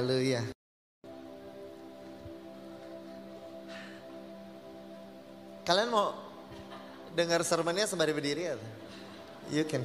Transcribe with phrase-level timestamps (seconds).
[0.00, 0.40] Haleluya.
[5.60, 6.16] Kalian mau
[7.12, 8.56] dengar sermonnya sembari berdiri ya?
[9.52, 9.84] You can.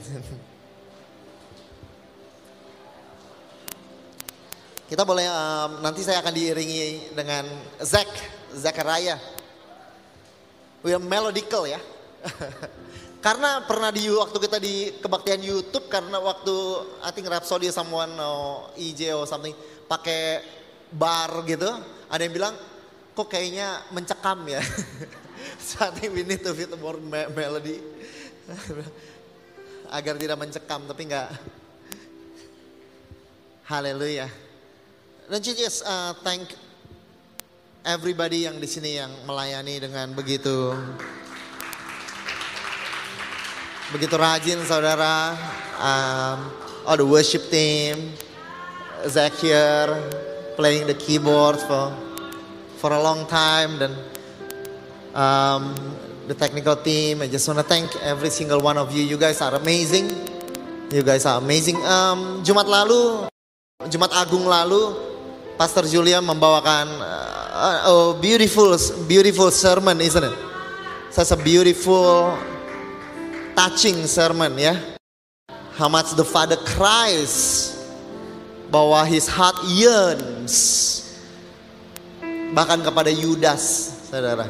[4.87, 7.43] Kita boleh um, nanti saya akan diiringi dengan
[7.83, 8.07] Zack,
[8.55, 9.19] Zachariah.
[10.79, 11.83] We are melodical ya.
[13.25, 16.55] karena pernah di waktu kita di kebaktian YouTube karena waktu
[17.01, 20.41] I think Rhapsody someone or EJ or something pakai
[20.91, 21.69] bar gitu,
[22.09, 22.55] ada yang bilang
[23.15, 24.61] kok kayaknya mencekam ya.
[25.95, 27.79] think we need to fit more me melody
[29.97, 31.29] agar tidak mencekam tapi enggak.
[33.65, 34.29] Haleluya.
[35.25, 36.53] Dan just uh, thank
[37.81, 40.77] everybody yang di sini yang melayani dengan begitu
[43.89, 45.33] begitu rajin saudara.
[45.81, 46.37] Um,
[46.85, 48.13] oh the worship team,
[49.05, 49.89] Zach here
[50.57, 51.93] playing the keyboard for
[52.81, 53.93] for a long time dan
[55.13, 55.77] um,
[56.25, 57.21] the technical team.
[57.21, 59.05] I just wanna thank every single one of you.
[59.05, 60.09] You guys are amazing.
[60.89, 61.77] You guys are amazing.
[61.85, 63.29] Um, Jumat lalu,
[63.89, 64.97] Jumat Agung lalu,
[65.57, 68.73] Pastor Julia membawakan uh, a beautiful,
[69.07, 70.35] beautiful sermon, isn't it?
[71.13, 72.35] Such a beautiful,
[73.55, 74.75] touching sermon, ya.
[75.75, 77.74] How much the Father cries
[78.69, 80.55] bahwa his heart yearns
[82.55, 84.47] bahkan kepada Yudas, saudara.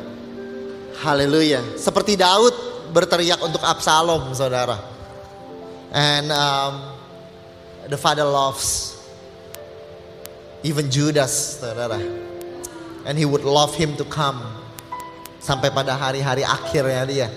[1.02, 1.76] Haleluya.
[1.76, 2.54] Seperti Daud
[2.94, 4.78] berteriak untuk Absalom, saudara.
[5.90, 6.74] And um,
[7.90, 8.94] the Father loves
[10.62, 11.98] even Judas, saudara.
[13.06, 14.42] And he would love him to come
[15.42, 17.30] sampai pada hari-hari akhirnya dia.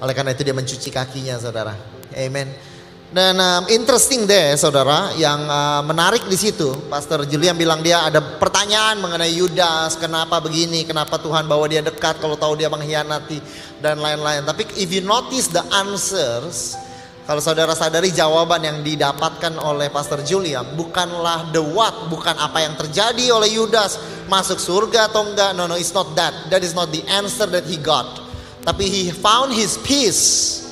[0.00, 1.76] Oleh karena itu dia mencuci kakinya, saudara.
[2.12, 2.73] Amen.
[3.14, 8.18] Dan um, interesting deh, saudara, yang uh, menarik di situ, Pastor Julian bilang dia ada
[8.18, 13.38] pertanyaan mengenai Yudas, kenapa begini, kenapa Tuhan bawa dia dekat, kalau tahu dia mengkhianati
[13.78, 14.42] dan lain-lain.
[14.42, 16.74] Tapi if you notice the answers,
[17.22, 22.74] kalau saudara sadari jawaban yang didapatkan oleh Pastor Julian bukanlah the what, bukan apa yang
[22.74, 23.94] terjadi oleh Yudas
[24.26, 25.54] masuk surga atau enggak.
[25.54, 26.50] No, no, it's not that.
[26.50, 28.26] That is not the answer that he got.
[28.66, 30.63] Tapi he found his peace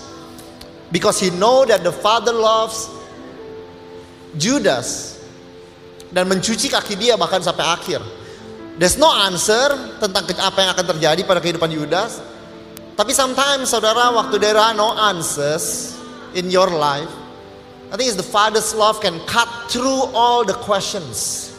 [0.93, 2.87] because he know that the Father loves
[4.37, 5.19] Judas
[6.13, 8.01] dan mencuci kaki dia bahkan sampai akhir.
[8.77, 12.21] There's no answer tentang apa yang akan terjadi pada kehidupan Yudas.
[12.93, 15.97] Tapi sometimes saudara waktu there are no answers,
[16.35, 17.09] in your life,
[17.93, 21.53] I think it's the Father's love can cut through all the questions.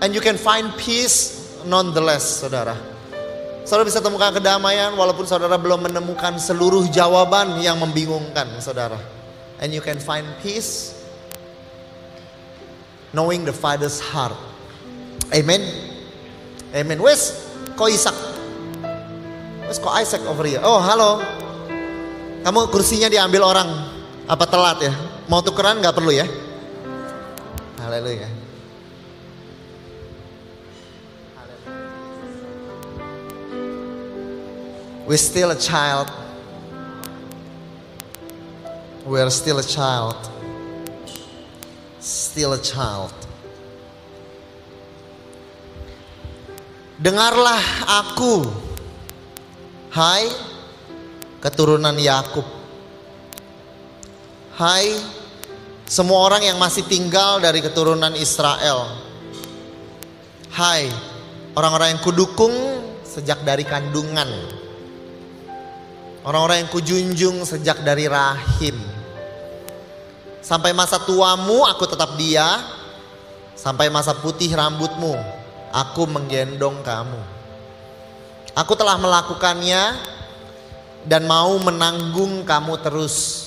[0.00, 2.78] And you can find peace nonetheless, saudara.
[3.68, 8.96] Saudara bisa temukan kedamaian walaupun saudara belum menemukan seluruh jawaban yang membingungkan, saudara.
[9.60, 10.96] And you can find peace
[13.12, 14.32] knowing the Father's heart.
[15.36, 15.60] Amen.
[16.72, 16.96] Amen.
[16.96, 17.44] Wes,
[17.76, 18.16] kok Isaac?
[19.68, 20.64] Wes kok Isaac over here?
[20.64, 21.20] Oh, halo.
[22.48, 23.68] Kamu kursinya diambil orang
[24.24, 24.96] apa telat ya?
[25.28, 26.24] Mau tukeran nggak perlu ya?
[27.84, 28.37] Haleluya.
[35.08, 36.12] We're still a child.
[39.08, 40.20] We are still a child.
[41.96, 43.16] Still a child.
[47.00, 47.56] Dengarlah
[47.88, 48.52] aku.
[49.96, 50.28] Hai
[51.40, 52.44] keturunan Yakub.
[54.60, 54.92] Hai
[55.88, 58.92] semua orang yang masih tinggal dari keturunan Israel.
[60.52, 60.92] Hai
[61.56, 62.52] orang-orang yang kudukung
[63.08, 64.57] sejak dari kandungan.
[66.26, 68.74] Orang-orang yang kujunjung sejak dari rahim.
[70.42, 72.46] Sampai masa tuamu aku tetap dia.
[73.58, 75.18] Sampai masa putih rambutmu
[75.72, 77.20] aku menggendong kamu.
[78.54, 79.98] Aku telah melakukannya
[81.06, 83.46] dan mau menanggung kamu terus.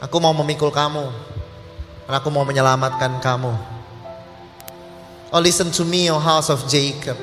[0.00, 1.08] Aku mau memikul kamu.
[2.04, 3.52] Dan aku mau menyelamatkan kamu.
[5.32, 7.16] Oh listen to me, O house of Jacob.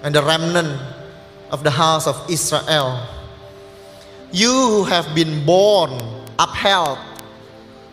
[0.00, 0.72] And the remnant
[1.52, 3.17] of the house of Israel.
[4.32, 5.90] You who have been born,
[6.38, 6.98] upheld,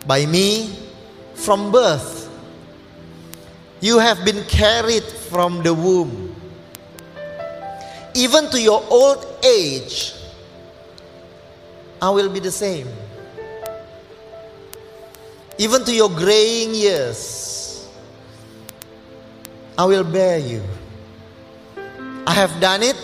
[0.06, 0.76] by me
[1.34, 2.28] from birth.
[3.80, 6.34] You have been carried from the womb.
[8.14, 10.12] Even to your old age,
[12.00, 12.88] I will be the same.
[15.58, 17.88] Even to your graying years,
[19.78, 20.62] I will bear you.
[22.26, 22.96] I have done it,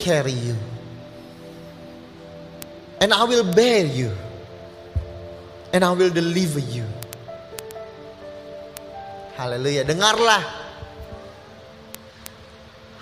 [0.00, 0.56] carry you.
[3.02, 4.14] And I will bear you.
[5.74, 6.86] And I will deliver you.
[9.34, 9.82] Haleluya.
[9.82, 10.38] Dengarlah.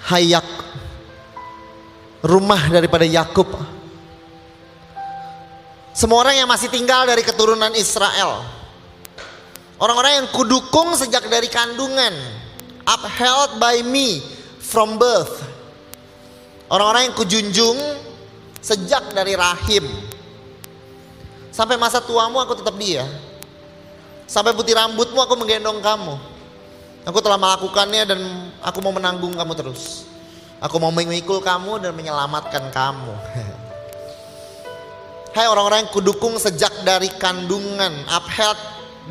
[0.09, 0.49] Hayak
[2.25, 3.53] rumah daripada Yakub.
[5.93, 8.41] Semua orang yang masih tinggal dari keturunan Israel.
[9.77, 12.17] Orang-orang yang kudukung sejak dari kandungan.
[12.89, 14.25] Upheld by me
[14.65, 15.45] from birth.
[16.73, 17.77] Orang-orang yang kujunjung
[18.61, 19.85] sejak dari rahim.
[21.51, 23.05] Sampai masa tuamu aku tetap dia.
[24.31, 26.15] Sampai putih rambutmu aku menggendong kamu.
[27.09, 28.21] Aku telah melakukannya dan
[28.61, 30.05] aku mau menanggung kamu terus.
[30.61, 33.15] Aku mau memikul kamu dan menyelamatkan kamu.
[35.37, 38.61] Hai orang-orang yang kudukung sejak dari kandungan, upheld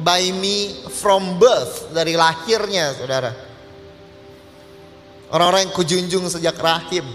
[0.06, 3.32] by me from birth, dari lahirnya saudara.
[5.32, 7.06] Orang-orang yang kujunjung sejak rahim.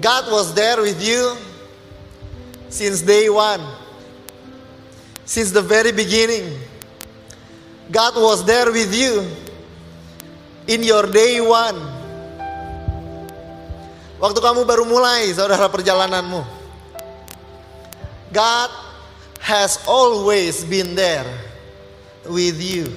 [0.00, 1.34] God was there with you
[2.68, 3.60] since day one.
[5.24, 6.58] Since the very beginning.
[7.90, 9.26] God was there with you
[10.68, 11.76] in your day one.
[14.18, 16.42] Waktu kamu baru mulai saudara perjalananmu.
[18.34, 18.70] God
[19.40, 21.26] has always been there
[22.26, 22.90] with you.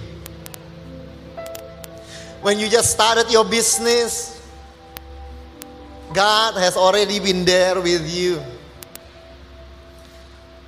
[2.42, 4.41] When you just started your business,
[6.14, 8.44] God has already been there with you.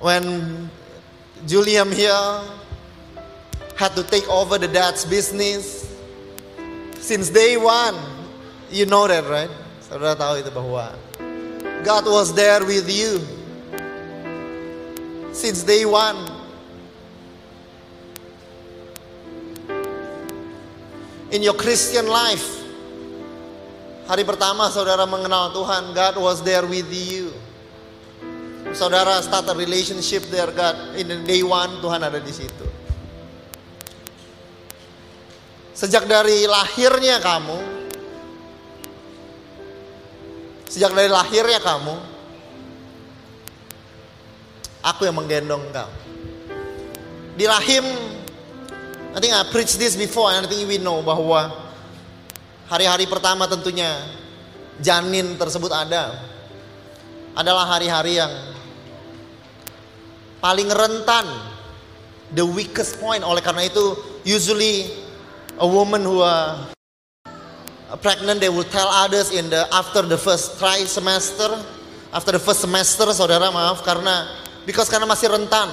[0.00, 0.70] When
[1.46, 2.40] Julian here
[3.76, 5.84] had to take over the dad's business,
[6.98, 7.94] since day one,
[8.70, 9.50] you know that, right?
[9.84, 10.96] Saudara tahu itu bahwa
[11.84, 13.20] God was there with you
[15.36, 16.16] since day one.
[21.28, 22.63] In your Christian life,
[24.08, 27.32] hari pertama saudara mengenal Tuhan, God was there with you.
[28.74, 30.98] Saudara start a relationship there, God.
[30.98, 32.66] In the day one, Tuhan ada di situ.
[35.74, 37.74] Sejak dari lahirnya kamu,
[40.74, 41.94] Sejak dari lahirnya kamu,
[44.82, 45.86] aku yang menggendong kau.
[47.38, 47.86] Di rahim,
[49.14, 51.63] I think I preach this before, and I think we know bahwa
[52.68, 54.00] hari-hari pertama tentunya
[54.80, 56.18] janin tersebut ada.
[57.34, 58.30] Adalah hari-hari yang
[60.38, 61.26] paling rentan,
[62.30, 63.26] the weakest point.
[63.26, 64.86] Oleh karena itu, usually
[65.58, 66.74] a woman who are
[68.02, 71.46] pregnant they will tell others in the after the first try semester
[72.10, 74.26] after the first semester saudara maaf karena
[74.66, 75.70] because karena masih rentan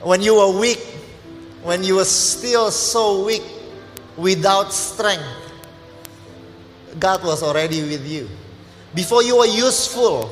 [0.00, 0.80] when you were weak
[1.60, 3.44] when you were still so weak
[4.16, 5.52] without strength
[6.98, 8.28] God was already with you
[8.94, 10.30] before you were useful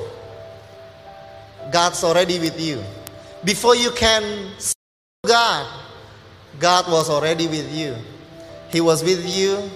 [1.72, 2.82] God's already with you
[3.44, 4.74] before you can serve
[5.26, 5.66] God
[6.58, 7.96] God was already with you
[8.70, 9.70] He was with you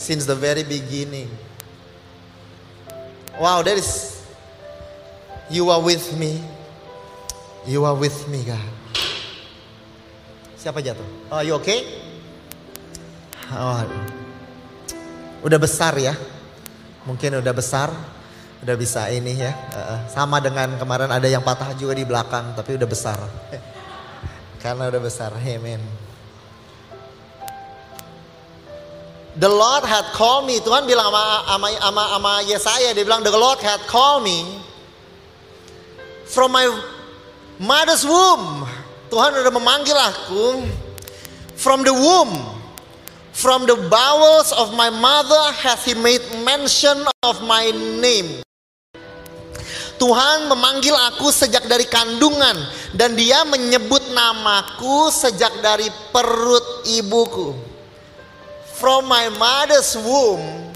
[0.00, 1.28] since the very beginning.
[3.38, 4.26] Wow, that is.
[5.50, 6.42] You are with me.
[7.66, 8.79] You are with me, God.
[10.60, 11.32] Siapa jatuh?
[11.32, 11.88] Oh, you okay?
[13.48, 13.80] Oh,
[15.40, 16.12] udah besar ya.
[17.08, 17.88] Mungkin udah besar,
[18.60, 19.56] udah bisa ini ya.
[20.12, 23.16] Sama dengan kemarin ada yang patah juga di belakang, tapi udah besar.
[24.62, 25.80] Karena udah besar, amen.
[29.40, 30.60] The Lord had called me.
[30.60, 34.44] Tuhan bilang sama sama sama, sama Yesaya, dia bilang the Lord had called me
[36.28, 36.68] from my
[37.56, 38.68] mother's womb.
[39.10, 40.64] Tuhan sudah memanggil aku
[41.58, 42.32] from the womb.
[43.30, 48.44] From the bowels of my mother hath he made mention of my name.
[49.96, 52.56] Tuhan memanggil aku sejak dari kandungan
[52.96, 57.70] dan dia menyebut namaku sejak dari perut ibuku
[58.80, 60.72] from my mother's womb,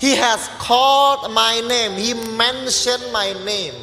[0.00, 1.92] He has called my name.
[2.00, 3.76] He mentioned my name.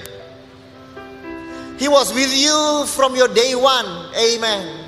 [1.77, 4.09] He was with you from your day one.
[4.17, 4.85] Amen.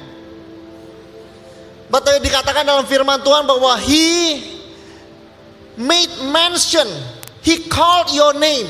[1.90, 4.42] Betul dikatakan dalam firman Tuhan bahwa He
[5.78, 6.86] made mention.
[7.42, 8.70] He called your name.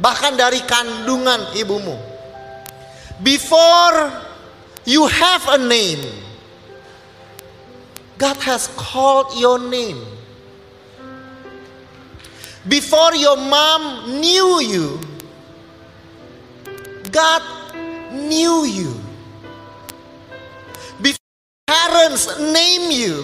[0.00, 1.96] Bahkan dari kandungan ibumu.
[3.22, 4.10] Before
[4.84, 6.02] you have a name,
[8.18, 10.00] God has called your name.
[12.68, 14.98] Before your mom knew you,
[17.14, 17.42] God
[18.10, 18.92] knew you.
[21.00, 21.18] Before
[21.68, 23.22] parents name you,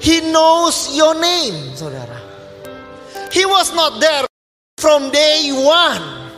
[0.00, 2.16] He knows your name, saudara.
[3.30, 4.24] He was not there
[4.78, 6.32] from day one.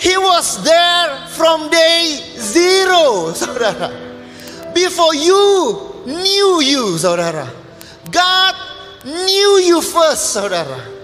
[0.00, 3.94] He was there from day zero, saudara.
[4.74, 7.46] Before you knew you, saudara.
[8.10, 8.56] God
[9.04, 10.99] knew you first, saudara.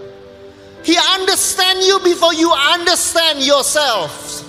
[0.87, 4.47] He understand you before you understand yourself.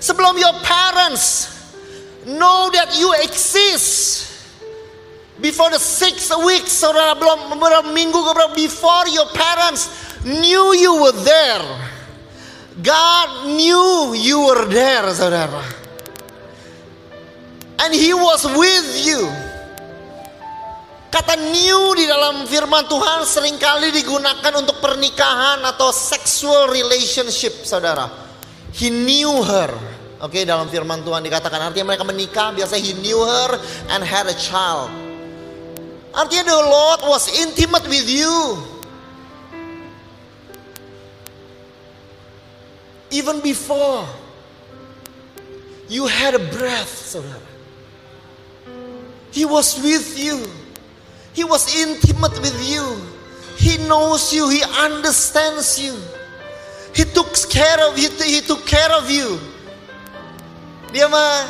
[0.00, 1.52] Sebelum your parents
[2.24, 4.30] know that you exist,
[5.40, 8.20] Before the six weeks, saudara belum beberapa minggu
[8.52, 9.88] before your parents
[10.20, 11.64] knew you were there.
[12.84, 15.64] God knew you were there, saudara.
[17.80, 19.49] And He was with you.
[21.10, 28.06] Kata new di dalam firman Tuhan sering kali digunakan untuk pernikahan atau sexual relationship, saudara.
[28.70, 29.74] He knew her.
[30.22, 33.58] Oke, okay, dalam firman Tuhan dikatakan artinya mereka menikah, biasa he knew her
[33.90, 34.86] and had a child.
[36.14, 38.62] Artinya the Lord was intimate with you.
[43.10, 44.06] Even before
[45.90, 47.42] you had a breath, saudara.
[49.34, 50.59] He was with you.
[51.40, 53.00] He was intimate with you.
[53.56, 54.50] He knows you.
[54.50, 55.96] He understands you.
[56.94, 58.10] He took care of you.
[58.10, 59.40] He took care of you.
[60.92, 61.48] Dia mah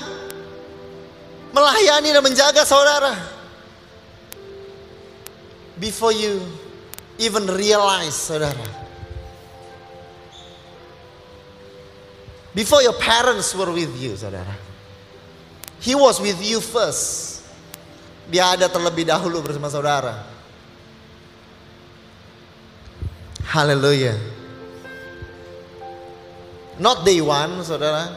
[1.50, 3.18] melayani dan menjaga saudara
[5.75, 6.38] before you
[7.18, 8.62] even realize, saudara.
[12.54, 14.54] Before your parents were with you, saudara.
[15.82, 17.39] He was with you first.
[18.30, 20.22] Dia ada terlebih dahulu bersama saudara.
[23.50, 24.14] Haleluya.
[26.78, 28.14] Not day one, saudara.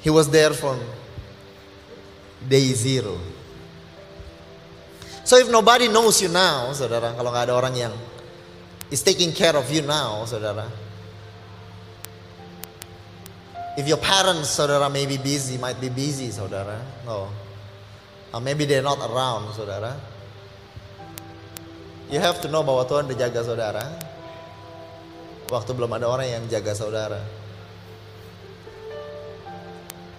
[0.00, 0.80] He was there from
[2.48, 3.20] day zero.
[5.24, 7.94] So if nobody knows you now, saudara, kalau nggak ada orang yang
[8.88, 10.68] is taking care of you now, saudara.
[13.76, 16.80] If your parents, saudara, may be busy, might be busy, saudara.
[17.04, 17.43] No.
[18.34, 19.94] Or maybe they're not around, saudara.
[22.10, 23.86] You have to know bahwa Tuhan udah saudara.
[25.46, 27.22] Waktu belum ada orang yang jaga saudara.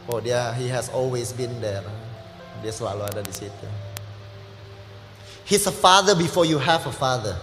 [0.08, 1.84] Oh dia, he has always been there.
[2.64, 3.68] Dia selalu ada di situ.
[5.44, 7.36] He's a father before you have a father.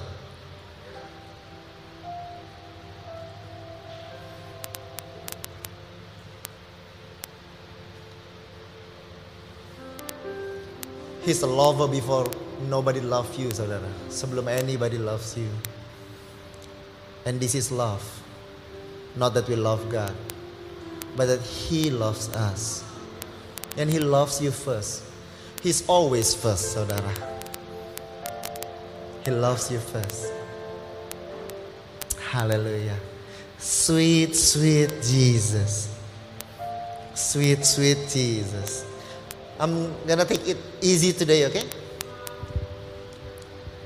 [11.25, 12.27] He's a lover before
[12.69, 13.89] nobody loves you, saudara.
[14.09, 15.49] Sebelum anybody loves you.
[17.25, 18.03] And this is love.
[19.17, 20.13] Not that we love God,
[21.17, 22.85] but that He loves us.
[23.77, 25.05] And He loves you first.
[25.63, 27.15] He's always first, saudara.
[29.25, 30.33] He loves you first.
[32.19, 32.99] Hallelujah.
[33.59, 35.95] Sweet, sweet Jesus.
[37.15, 38.92] Sweet, sweet Jesus.
[39.63, 41.63] I'm gonna take it easy today, okay?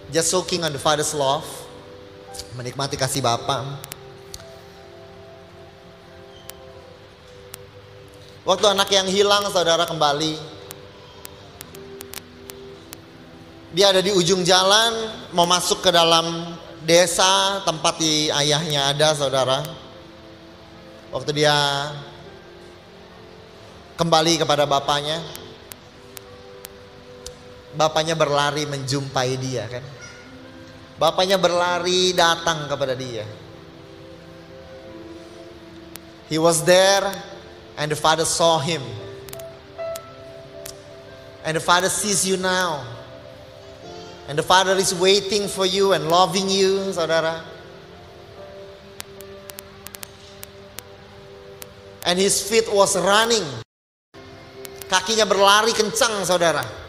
[0.09, 1.45] Just soaking on the Father's love.
[2.57, 3.77] Menikmati kasih Bapa.
[8.49, 10.57] Waktu anak yang hilang saudara kembali
[13.77, 16.57] Dia ada di ujung jalan, mau masuk ke dalam
[16.89, 19.61] desa tempat di ayahnya ada, saudara.
[21.13, 21.53] Waktu dia
[24.01, 25.21] kembali kepada bapaknya,
[27.77, 29.85] bapaknya berlari menjumpai dia kan.
[30.97, 33.29] Bapaknya berlari datang kepada dia.
[36.27, 37.07] He was there
[37.79, 38.83] and the father saw him.
[41.47, 42.97] And the father sees you now.
[44.27, 47.47] And the Father is waiting for you and loving you, saudara.
[52.03, 53.47] And his feet was running.
[54.91, 56.86] Kakinya berlari kencang, saudara.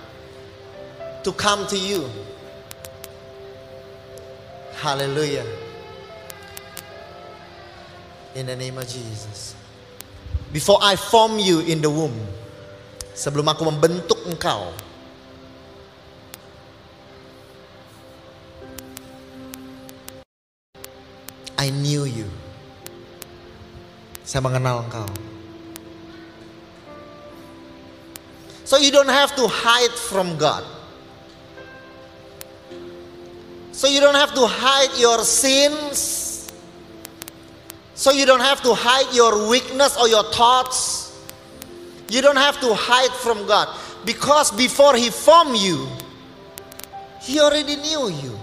[1.27, 2.07] To come to you.
[4.79, 5.43] Hallelujah.
[8.31, 9.51] In the name of Jesus.
[10.55, 12.15] Before I form you in the womb.
[13.11, 14.71] Sebelum aku membentuk engkau
[21.59, 22.31] I knew you.
[24.23, 25.11] Saya mengenal engkau.
[28.63, 30.76] So you don't have to hide from God.
[33.77, 36.49] So you don't have to hide your sins.
[37.93, 41.13] So you don't have to hide your weakness or your thoughts.
[42.09, 43.69] You don't have to hide from God.
[44.01, 45.85] Because before He formed you,
[47.21, 48.33] He already knew you.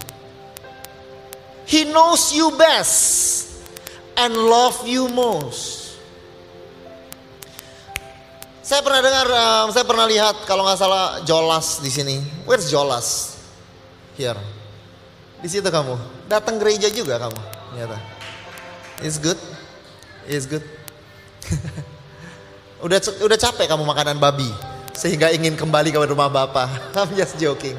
[1.67, 3.59] He knows you best
[4.15, 5.99] and love you most.
[8.63, 12.23] Saya pernah dengar, um, saya pernah lihat kalau nggak salah Jolas di sini.
[12.47, 13.35] Where's Jolas?
[14.15, 14.54] Here.
[15.45, 16.25] Di situ kamu.
[16.25, 17.37] Datang gereja juga kamu.
[17.77, 18.01] Ternyata.
[19.05, 19.37] It's good.
[20.25, 20.65] It's good.
[22.85, 24.49] udah udah capek kamu makanan babi
[24.97, 26.73] sehingga ingin kembali ke rumah bapak.
[26.97, 27.77] I'm just joking.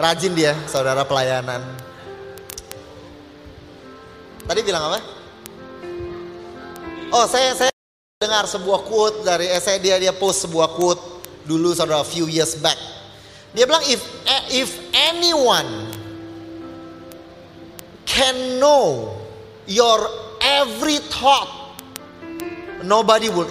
[0.00, 1.60] Rajin dia, saudara pelayanan.
[4.48, 5.00] Tadi bilang apa?
[7.12, 7.70] Oh, saya saya
[8.16, 11.04] dengar sebuah quote dari essay dia dia post sebuah quote
[11.44, 12.80] dulu saudara few years back.
[13.52, 14.00] Dia bilang if
[14.48, 15.93] if anyone
[18.06, 19.16] can know
[19.66, 20.08] your
[20.40, 21.80] every thought
[22.84, 23.50] nobody would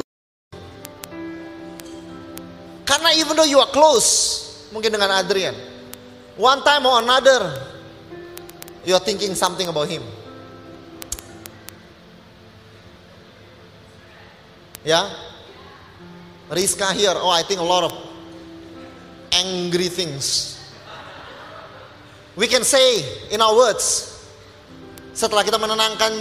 [2.86, 5.57] karena even though you are close mungkin dengan Adrian
[6.38, 7.57] one time or another
[8.86, 10.05] you are thinking something about him
[14.83, 15.10] Ya.
[16.51, 17.93] Rizka here, oh I think a lot of
[19.31, 20.60] angry things.
[22.36, 24.12] We can say in our words,
[25.13, 26.12] setelah kita menenangkan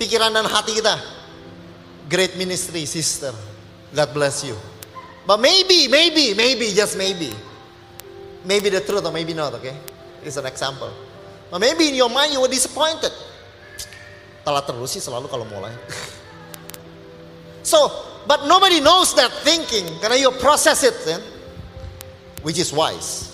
[0.00, 0.96] pikiran dan hati kita,
[2.08, 3.36] great ministry sister,
[3.92, 4.56] God bless you.
[5.28, 7.30] But maybe, maybe, maybe, just maybe,
[8.42, 9.76] maybe the truth or maybe not, okay?
[10.24, 10.90] It's an example.
[11.52, 13.12] But maybe in your mind you were disappointed.
[14.40, 15.76] Telat terus sih selalu kalau mulai.
[17.60, 17.76] So,
[18.24, 21.20] but nobody knows that thinking karena you process it, then,
[22.42, 23.29] which is wise.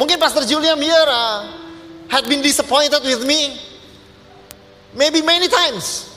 [0.00, 1.44] Mungkin Pastor Julian here uh,
[2.08, 3.60] had been disappointed with me,
[4.96, 6.08] maybe many times,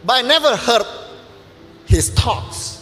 [0.00, 0.88] but I never heard
[1.84, 2.80] his thoughts.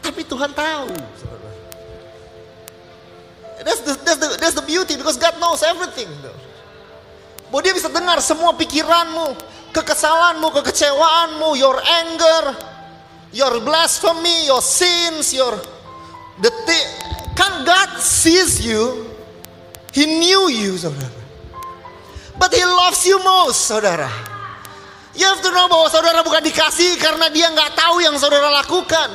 [0.00, 0.96] Tapi Tuhan tahu.
[3.60, 6.08] That's the, that's the, that's the beauty because God knows everything.
[7.52, 9.36] Bahwa dia bisa dengar semua pikiranmu,
[9.76, 12.69] kekesalanmu, kekecewaanmu, your anger,
[13.32, 15.56] your blasphemy, your sins, your
[16.40, 16.50] the
[17.36, 19.10] kan God sees you,
[19.92, 21.10] He knew you, saudara.
[22.38, 24.08] But He loves you most, saudara.
[25.14, 29.10] You have to know bahwa saudara bukan dikasihi karena dia nggak tahu yang saudara lakukan.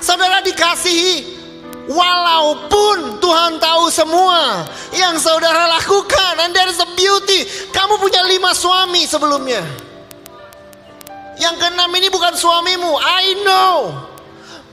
[0.00, 1.36] Saudara dikasihi
[1.86, 6.34] Walaupun Tuhan tahu semua yang saudara lakukan.
[6.42, 7.46] And there is a beauty.
[7.70, 9.85] Kamu punya lima suami sebelumnya.
[11.36, 12.92] Yang keenam ini bukan suamimu.
[12.96, 13.74] I know.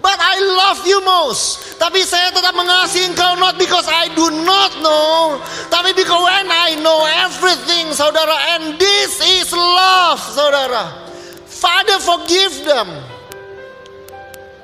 [0.03, 1.79] But I love you most.
[1.79, 5.39] Tapi saya tetap mengasihi engkau not because I do not know.
[5.71, 8.35] Tapi because when I know everything saudara.
[8.59, 11.07] And this is love saudara.
[11.47, 12.91] Father forgive them.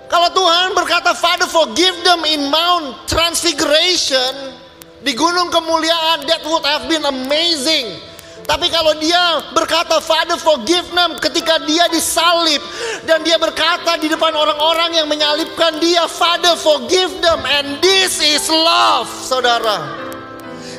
[0.09, 4.57] Kalau Tuhan berkata, Father forgive them in Mount Transfiguration,
[5.05, 8.08] di gunung kemuliaan, that would have been amazing.
[8.49, 12.57] Tapi kalau dia berkata, Father forgive them ketika dia disalib.
[13.05, 17.45] Dan dia berkata di depan orang-orang yang menyalibkan dia, Father forgive them.
[17.45, 19.85] And this is love, saudara.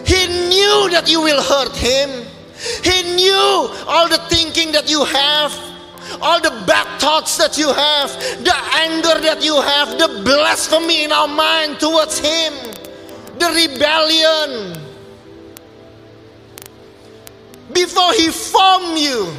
[0.02, 2.26] He knew that you will hurt him.
[2.82, 5.54] He knew all the thinking that you have
[6.18, 8.10] all the bad thoughts that you have,
[8.42, 12.52] the anger that you have, the blasphemy in our mind towards Him,
[13.38, 14.89] the rebellion.
[17.72, 19.32] Before He formed you,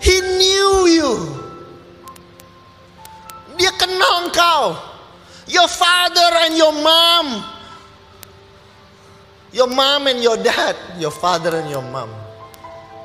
[0.00, 1.14] He knew you.
[3.58, 4.76] Dia kenal engkau.
[5.50, 7.44] Your father and your mom.
[9.52, 10.76] Your mom and your dad.
[10.98, 12.08] Your father and your mom.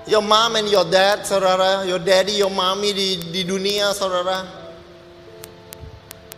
[0.08, 4.46] Your mom and your dad, saudara, your daddy, your mommy di, di dunia, saudara.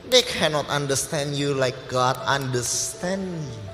[0.09, 3.66] They cannot understand you like God understand you.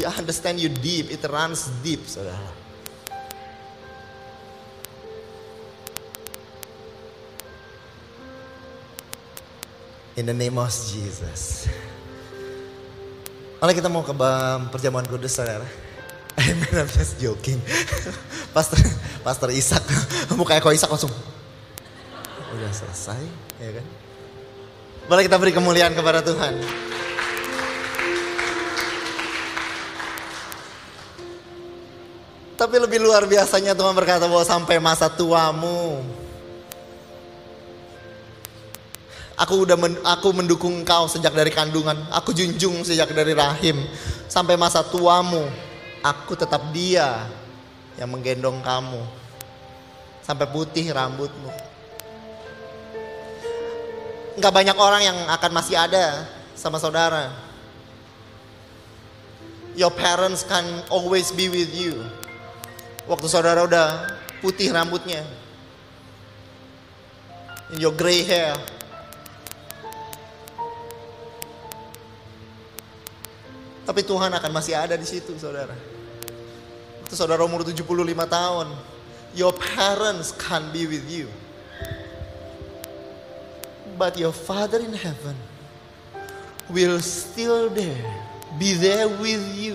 [0.00, 2.40] He understand you deep, it runs deep, saudara.
[10.16, 11.68] In the name of Jesus.
[13.60, 14.16] Mari kita mau ke
[14.72, 15.68] perjamuan kudus, saudara.
[16.40, 17.60] Amen, I'm just joking.
[18.56, 18.80] Pastor,
[19.20, 19.84] Pastor Ishak,
[20.40, 21.12] mukanya kok Ishak langsung.
[22.56, 23.20] Udah selesai,
[23.60, 23.86] ya kan?
[25.12, 26.56] Boleh kita beri kemuliaan kepada Tuhan.
[32.60, 36.04] Tapi lebih luar biasanya Tuhan berkata bahwa sampai masa tuamu
[39.40, 43.80] Aku udah men, aku mendukung kau sejak dari kandungan, aku junjung sejak dari rahim
[44.28, 45.48] sampai masa tuamu.
[46.04, 47.24] Aku tetap dia
[47.96, 49.00] yang menggendong kamu
[50.20, 51.48] sampai putih rambutmu.
[54.36, 57.32] Enggak banyak orang yang akan masih ada sama saudara.
[59.72, 62.04] Your parents can always be with you.
[63.10, 64.06] Waktu saudara udah
[64.38, 65.26] putih rambutnya.
[67.74, 68.54] In your gray hair.
[73.82, 75.74] Tapi Tuhan akan masih ada di situ, saudara.
[77.02, 77.82] Itu saudara umur 75
[78.30, 78.70] tahun.
[79.34, 81.26] Your parents can be with you.
[83.98, 85.34] But your Father in heaven
[86.70, 88.06] will still there,
[88.54, 89.74] be there with you.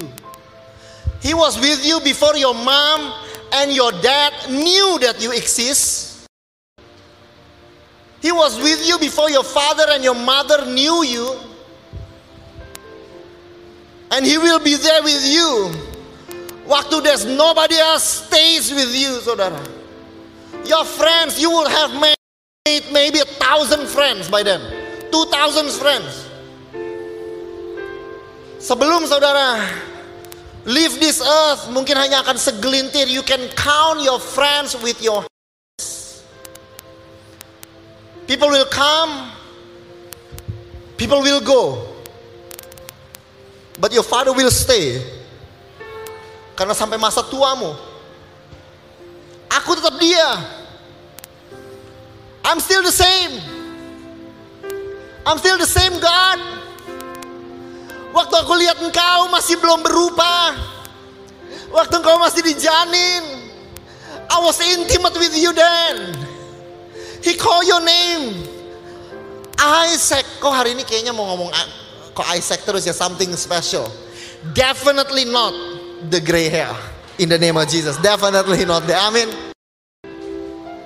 [1.21, 3.13] He was with you before your mom
[3.53, 6.27] and your dad knew that you exist.
[8.21, 11.35] He was with you before your father and your mother knew you.
[14.11, 15.71] And he will be there with you.
[16.65, 19.61] Waktu there's nobody else stays with you, saudara.
[20.65, 24.61] Your friends, you will have made maybe a thousand friends by then.
[25.11, 26.25] Two thousand friends.
[28.57, 29.61] Sebelum saudara
[30.65, 33.05] leave this earth, mungkin hanya akan segelintir.
[33.05, 36.25] You can count your friends with your hands.
[38.25, 39.29] People will come,
[40.97, 41.93] people will go.
[43.77, 44.97] But your father will stay.
[46.55, 47.75] Karena sampai masa tuamu.
[49.51, 50.29] Aku tetap dia.
[52.47, 53.35] I'm still the same.
[55.27, 56.64] I'm still the same God.
[58.15, 60.55] Waktu aku lihat engkau masih belum berubah.
[61.75, 63.51] Waktu engkau masih di janin.
[64.31, 66.15] I was intimate with you then.
[67.19, 68.47] He call your name.
[69.59, 70.23] Isaac.
[70.39, 71.51] Kok hari ini kayaknya mau ngomong
[72.15, 73.91] kok Isaac terus ya something special.
[74.55, 75.51] Definitely not
[76.07, 76.71] the gray hair.
[77.19, 77.99] In the name of Jesus.
[77.99, 79.27] Definitely not the amin.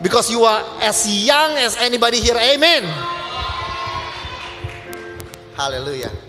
[0.01, 2.37] Because you are as young as anybody here.
[2.39, 2.89] Amen.
[5.53, 6.28] Haleluya.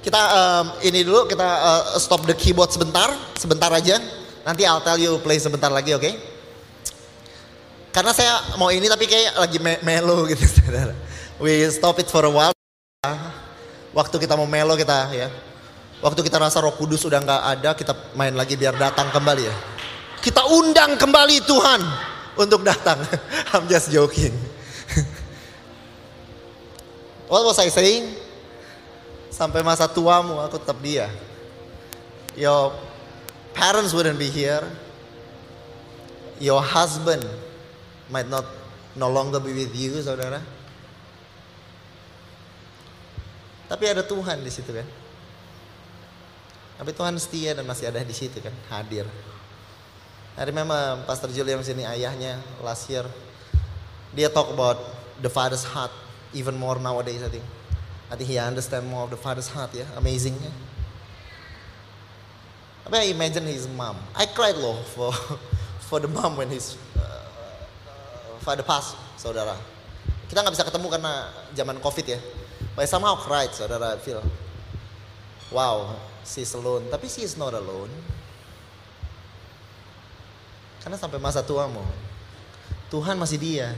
[0.00, 4.00] Kita um, ini dulu kita uh, stop the keyboard sebentar, sebentar aja.
[4.48, 6.00] Nanti I'll tell you play sebentar lagi, oke?
[6.00, 6.16] Okay?
[7.92, 10.96] Karena saya mau ini tapi kayak lagi me melo gitu, saudara.
[11.36, 12.56] We stop it for a while.
[13.92, 15.28] Waktu kita mau melo kita ya.
[16.00, 19.52] Waktu kita rasa Roh Kudus sudah nggak ada, kita main lagi biar datang kembali ya.
[20.24, 21.80] Kita undang kembali Tuhan
[22.40, 23.04] untuk datang.
[23.52, 24.32] I'm just joking.
[27.28, 28.29] What was I saying?
[29.30, 31.06] Sampai masa tuamu aku tetap dia.
[32.34, 32.74] Your
[33.54, 34.66] parents wouldn't be here.
[36.42, 37.22] Your husband
[38.10, 38.44] might not
[38.98, 40.42] no longer be with you, saudara.
[43.70, 44.88] Tapi ada Tuhan di situ kan.
[46.80, 49.06] Tapi Tuhan setia dan masih ada di situ kan, hadir.
[50.34, 53.04] I remember Pastor Julian sini ayahnya last year.
[54.16, 54.80] Dia talk about
[55.22, 55.92] the father's heart
[56.32, 57.46] even more nowadays I think.
[58.10, 60.50] I think he understand more of the father's heart ya, amazing ya.
[62.82, 64.02] Tapi I imagine his mom.
[64.18, 65.14] I cried loh for
[65.88, 67.22] for the mom when his uh,
[68.42, 69.54] father passed, saudara.
[70.26, 72.20] Kita nggak bisa ketemu karena zaman covid ya.
[72.74, 73.94] But I somehow cried, saudara.
[73.94, 74.18] I feel,
[75.54, 75.94] wow,
[76.26, 76.90] she's alone.
[76.90, 77.90] Tapi she is not alone.
[80.82, 81.86] Karena sampai masa tuamu,
[82.90, 83.70] Tuhan masih dia.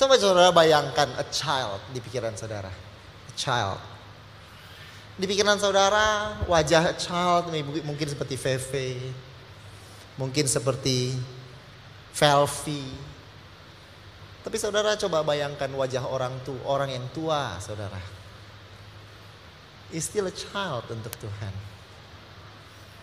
[0.00, 2.72] Coba saudara bayangkan a child di pikiran saudara.
[3.28, 3.76] A child.
[5.20, 7.52] Di pikiran saudara wajah a child
[7.84, 8.96] mungkin seperti Feve.
[10.16, 11.20] Mungkin seperti
[12.16, 12.80] Velvi.
[14.40, 18.00] Tapi saudara coba bayangkan wajah orang tu, orang yang tua saudara.
[19.92, 21.52] Is still a child untuk Tuhan.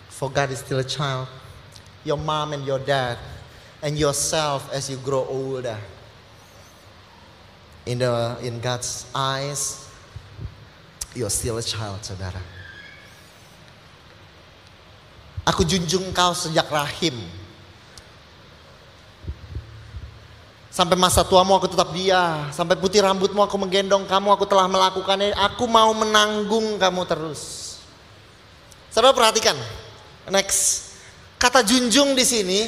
[0.10, 1.30] For God is still a child.
[2.02, 3.22] Your mom and your dad
[3.86, 5.78] and yourself as you grow older
[7.88, 9.88] in the in God's eyes,
[11.16, 12.44] you're still a child, saudara.
[15.48, 17.16] Aku junjung kau sejak rahim.
[20.68, 22.52] Sampai masa tuamu aku tetap dia.
[22.52, 24.36] Sampai putih rambutmu aku menggendong kamu.
[24.36, 25.34] Aku telah melakukannya.
[25.34, 27.42] Aku mau menanggung kamu terus.
[28.92, 29.56] Saudara perhatikan.
[30.28, 30.94] Next.
[31.40, 32.60] Kata junjung di sini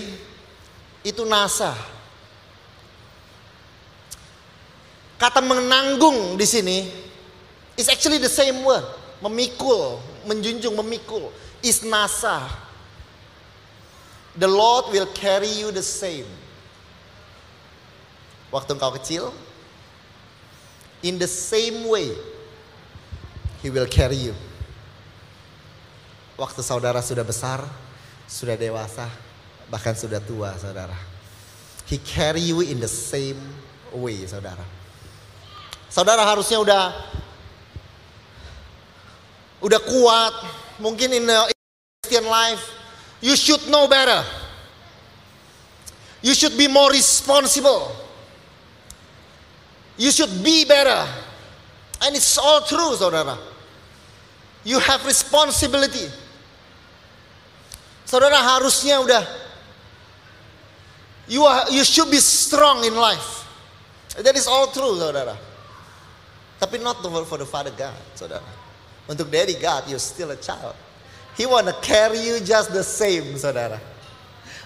[1.03, 1.98] itu nasa.
[5.19, 6.87] Kata menanggung di sini
[7.75, 8.87] is actually the same word.
[9.19, 11.27] Memikul, menjunjung, memikul.
[11.59, 12.47] Is nasa.
[14.39, 16.23] The Lord will carry you the same.
[18.47, 19.35] Waktu engkau kecil,
[21.03, 22.15] in the same way,
[23.59, 24.35] He will carry you.
[26.39, 27.67] Waktu saudara sudah besar,
[28.23, 29.11] sudah dewasa,
[29.67, 30.95] bahkan sudah tua, saudara.
[31.91, 33.37] He carry you in the same
[33.91, 34.78] way, saudara.
[35.89, 36.93] Saudara harusnya udah
[39.59, 40.33] udah kuat,
[40.77, 41.51] mungkin in the
[42.05, 42.61] Christian life,
[43.19, 44.23] you should know better.
[46.21, 47.91] You should be more responsible.
[49.97, 51.07] You should be better.
[52.01, 53.35] And it's all true, saudara.
[54.63, 56.07] You have responsibility.
[58.05, 59.23] Saudara harusnya udah
[61.29, 63.45] you are, you should be strong in life.
[64.17, 65.48] That is all true, saudara.
[66.59, 68.43] Tapi not for the Father God, saudara.
[69.07, 70.75] Untuk Daddy God, you're still a child.
[71.39, 73.79] He wanna carry you just the same, saudara.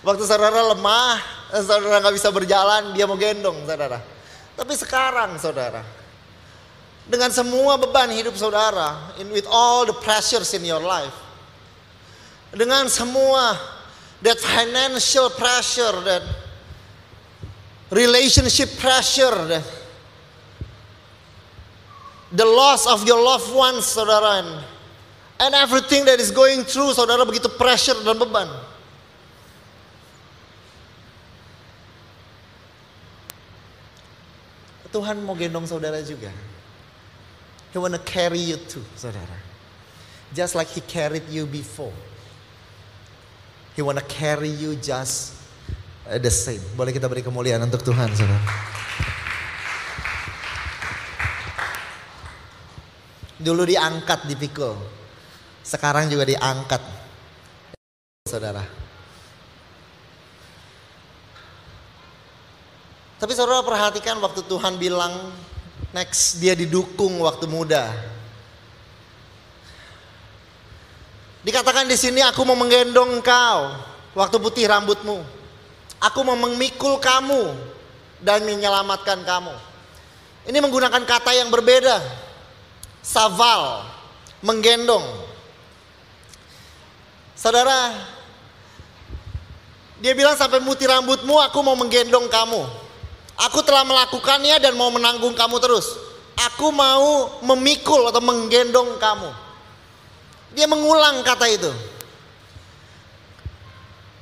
[0.02, 1.22] Waktu saudara lemah,
[1.54, 4.02] saudara nggak bisa berjalan, dia mau gendong, saudara.
[4.58, 5.86] Tapi sekarang, saudara,
[7.06, 11.14] dengan semua beban hidup saudara, in with all the pressures in your life,
[12.52, 13.56] dengan semua
[14.26, 16.24] that financial pressure, that
[17.94, 19.64] relationship pressure, that
[22.34, 24.42] the loss of your loved ones, saudara,
[25.40, 28.50] and, everything that is going through, saudara begitu pressure dan beban.
[34.90, 36.30] Tuhan mau gendong saudara juga.
[37.74, 39.38] He wanna carry you too, saudara.
[40.34, 41.94] Just like he carried you before.
[43.76, 45.34] He wanna carry you just
[46.06, 46.62] uh, the same.
[46.78, 48.38] Boleh kita beri kemuliaan untuk Tuhan, saudara.
[53.44, 54.80] Dulu diangkat dipikul.
[55.68, 56.80] Sekarang juga diangkat.
[58.24, 58.64] Saudara.
[63.20, 65.32] Tapi saudara perhatikan waktu Tuhan bilang
[65.92, 67.92] next dia didukung waktu muda.
[71.44, 73.76] Dikatakan di sini aku mau menggendong engkau
[74.16, 75.20] waktu putih rambutmu.
[76.00, 77.52] Aku mau memikul kamu
[78.24, 79.56] dan menyelamatkan kamu.
[80.48, 82.23] Ini menggunakan kata yang berbeda.
[83.04, 83.84] Saval,
[84.40, 85.04] menggendong.
[87.36, 87.92] Saudara,
[90.00, 92.64] dia bilang sampai putih rambutmu aku mau menggendong kamu.
[93.44, 96.00] Aku telah melakukannya dan mau menanggung kamu terus.
[96.48, 99.30] Aku mau memikul atau menggendong kamu.
[100.56, 101.72] Dia mengulang kata itu.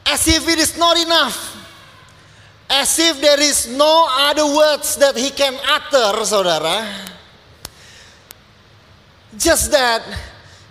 [0.09, 1.37] As if it is not enough.
[2.71, 7.10] As if there is no other words that he can utter, saudara.
[9.35, 10.03] Just that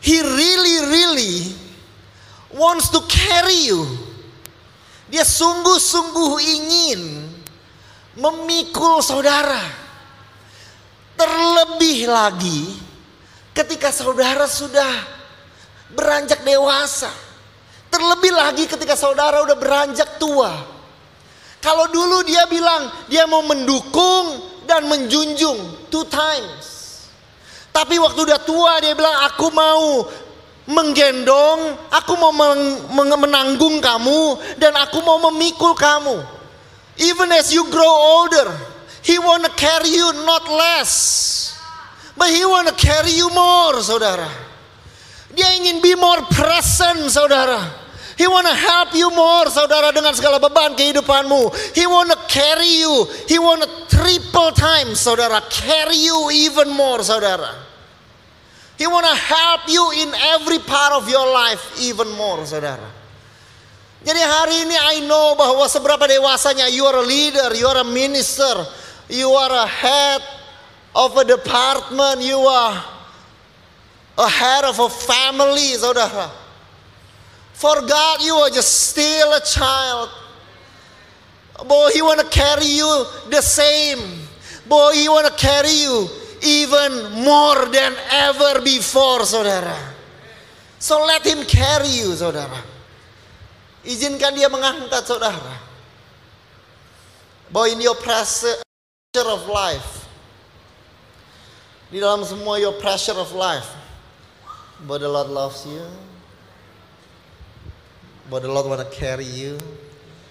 [0.04, 1.36] he really, really
[2.52, 3.84] wants to carry you.
[5.10, 7.00] Dia sungguh-sungguh ingin
[8.20, 9.60] memikul saudara.
[11.16, 12.60] Terlebih lagi
[13.52, 14.92] ketika saudara sudah
[15.92, 17.10] beranjak dewasa.
[17.90, 20.52] Terlebih lagi ketika saudara udah beranjak tua.
[21.60, 26.79] Kalau dulu dia bilang dia mau mendukung dan menjunjung two times.
[27.70, 30.06] Tapi waktu udah tua dia bilang aku mau
[30.70, 32.34] menggendong, aku mau
[33.18, 36.18] menanggung kamu dan aku mau memikul kamu.
[37.00, 38.50] Even as you grow older,
[39.02, 41.56] he wanna carry you not less.
[42.18, 44.28] But he wanna carry you more, saudara.
[45.30, 47.64] Dia ingin be more present, saudara.
[48.20, 51.72] He wanna help you more, saudara, dengan segala beban kehidupanmu.
[51.72, 53.08] He wanna carry you.
[53.24, 57.48] He wanna triple times, saudara, carry you even more, saudara.
[58.76, 62.92] He wanna help you in every part of your life even more, saudara.
[64.04, 67.88] Jadi hari ini I know bahwa seberapa dewasanya you are a leader, you are a
[67.88, 68.68] minister,
[69.08, 70.20] you are a head
[70.92, 72.84] of a department, you are
[74.20, 76.49] a head of a family, saudara.
[77.52, 80.08] For God, you are just still a child.
[81.66, 84.00] Boy, He wanna carry you the same.
[84.66, 86.08] Boy, He wanna carry you
[86.42, 89.76] even more than ever before, saudara.
[90.78, 92.64] So let Him carry you, saudara.
[93.84, 95.68] Izinkan Dia mengangkat saudara.
[97.52, 98.56] Boy, in your pressure
[99.26, 100.06] of life,
[101.90, 103.66] di dalam semua your pressure of life,
[104.86, 105.82] but the Lord loves you.
[108.30, 109.58] But the Lord wanna carry you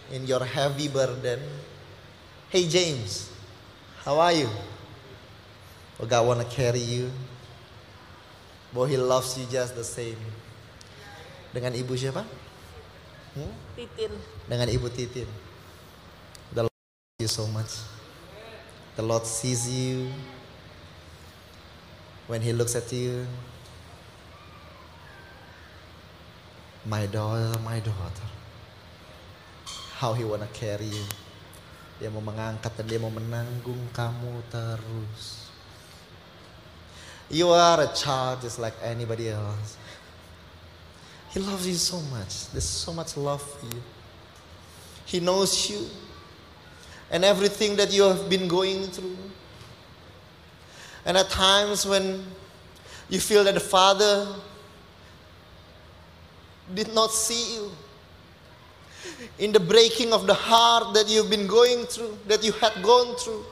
[0.09, 1.43] in your heavy burden.
[2.47, 3.29] Hey James,
[4.07, 4.47] how are you?
[5.99, 7.12] But God wanna carry you.
[8.73, 10.15] But He loves you just the same.
[11.51, 12.23] Dengan ibu siapa?
[13.35, 13.51] Hmm?
[13.75, 14.15] Titin.
[14.47, 15.27] Dengan ibu Titin.
[16.55, 17.83] The Lord loves you so much.
[18.95, 20.07] The Lord sees you.
[22.31, 23.27] When He looks at you.
[26.89, 28.28] My daughter, my daughter.
[30.02, 31.06] How He wanna carry you.
[32.02, 35.54] Dia mau mengangkat dan dia mau menanggung kamu terus.
[37.30, 39.78] You are a child just like anybody else.
[41.30, 42.49] He loves you so much.
[42.49, 43.86] There's so much love for you.
[45.06, 45.86] He knows you
[47.13, 49.17] and everything that you have been going through.
[51.06, 52.25] And at times when
[53.13, 54.25] you feel that the Father
[56.73, 57.71] did not see you,
[59.39, 63.15] in the breaking of the heart that you've been going through, that you had gone
[63.15, 63.43] through,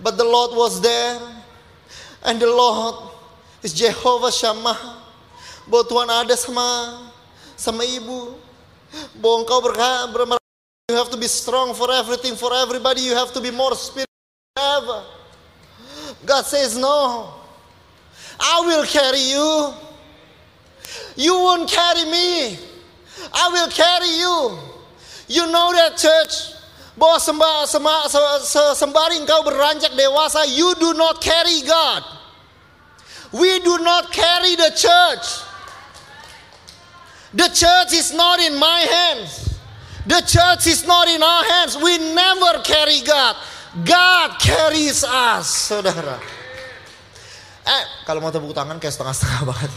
[0.00, 1.20] but the Lord was there,
[2.24, 3.12] and the Lord
[3.62, 5.02] is Jehovah Shammah.
[5.66, 7.10] Bahwa Tuhan ada sama
[7.56, 8.34] sama ibu.
[9.18, 10.38] Bahwa engkau
[10.88, 13.00] you have to be strong for everything, for everybody.
[13.00, 14.06] You have to be more spiritual
[14.54, 15.02] than ever.
[16.24, 17.34] God says no.
[18.38, 19.85] I will carry you.
[21.16, 22.58] You won't carry me.
[23.32, 24.58] I will carry you.
[25.28, 26.54] You know that church.
[26.96, 32.02] Bahwa semba, sema- se- se- sembari engkau beranjak dewasa, you do not carry God.
[33.32, 35.44] We do not carry the church.
[37.36, 39.60] The church is not in my hands.
[40.06, 41.76] The church is not in our hands.
[41.76, 43.36] We never carry God.
[43.84, 46.16] God carries us, saudara.
[47.66, 49.72] Eh, kalau mau tepuk tangan kayak setengah-setengah banget.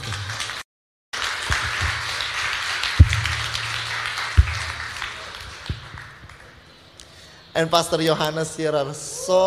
[7.58, 9.42] And Pastor Johannes here are so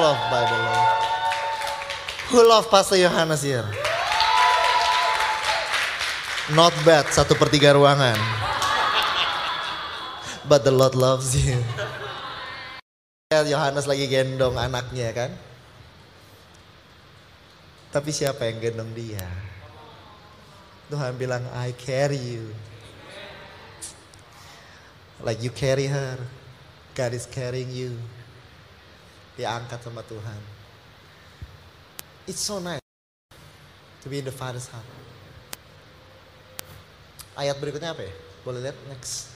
[0.00, 0.88] loved by the Lord.
[2.32, 3.68] Who love Pastor Johannes here?
[6.56, 8.16] Not bad, satu per tiga ruangan.
[10.48, 11.60] But the Lord loves you.
[13.32, 15.30] Yohanes lagi gendong anaknya kan.
[17.92, 19.24] Tapi siapa yang gendong dia?
[20.88, 22.56] Tuhan bilang, I carry you.
[25.20, 26.16] Like you carry her.
[26.92, 27.96] God is carrying you.
[29.40, 30.40] Diangkat sama Tuhan.
[32.28, 32.84] It's so nice
[34.04, 34.84] to be in the Father's heart.
[37.32, 38.14] Ayat berikutnya apa ya?
[38.44, 39.32] Boleh lihat next.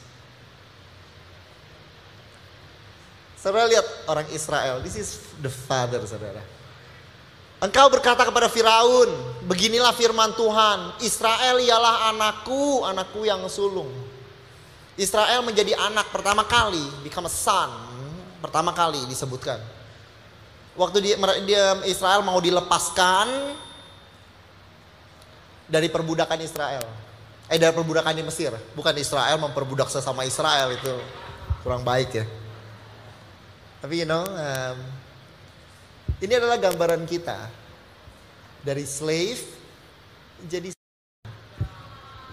[3.41, 4.83] Saudara lihat orang Israel.
[4.83, 6.43] This is the father saudara.
[7.57, 9.09] Engkau berkata kepada Firaun,
[9.49, 13.89] beginilah firman Tuhan, Israel ialah anakku, anakku yang sulung.
[14.97, 17.69] Israel menjadi anak pertama kali, become a son,
[18.41, 19.61] pertama kali disebutkan.
[20.77, 23.57] Waktu dia, dia Israel mau dilepaskan
[25.69, 26.85] dari perbudakan Israel.
[27.47, 30.93] Eh dari perbudakan di Mesir, bukan Israel memperbudak sesama Israel itu
[31.63, 32.27] kurang baik ya.
[33.85, 34.79] Tapi you know, um,
[36.25, 37.53] ini adalah gambaran kita
[38.65, 39.45] dari slave
[40.43, 40.75] jadi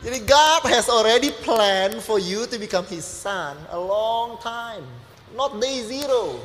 [0.04, 4.84] jadi God has already planned for you to become His son a long time,
[5.32, 6.44] not day zero,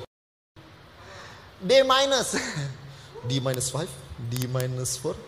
[1.58, 2.38] day minus,
[3.26, 3.90] D minus five,
[4.30, 5.18] D minus four.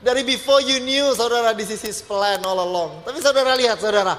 [0.00, 3.04] Dari before you knew, saudara, this is His plan all along.
[3.04, 4.16] Tapi saudara lihat, saudara,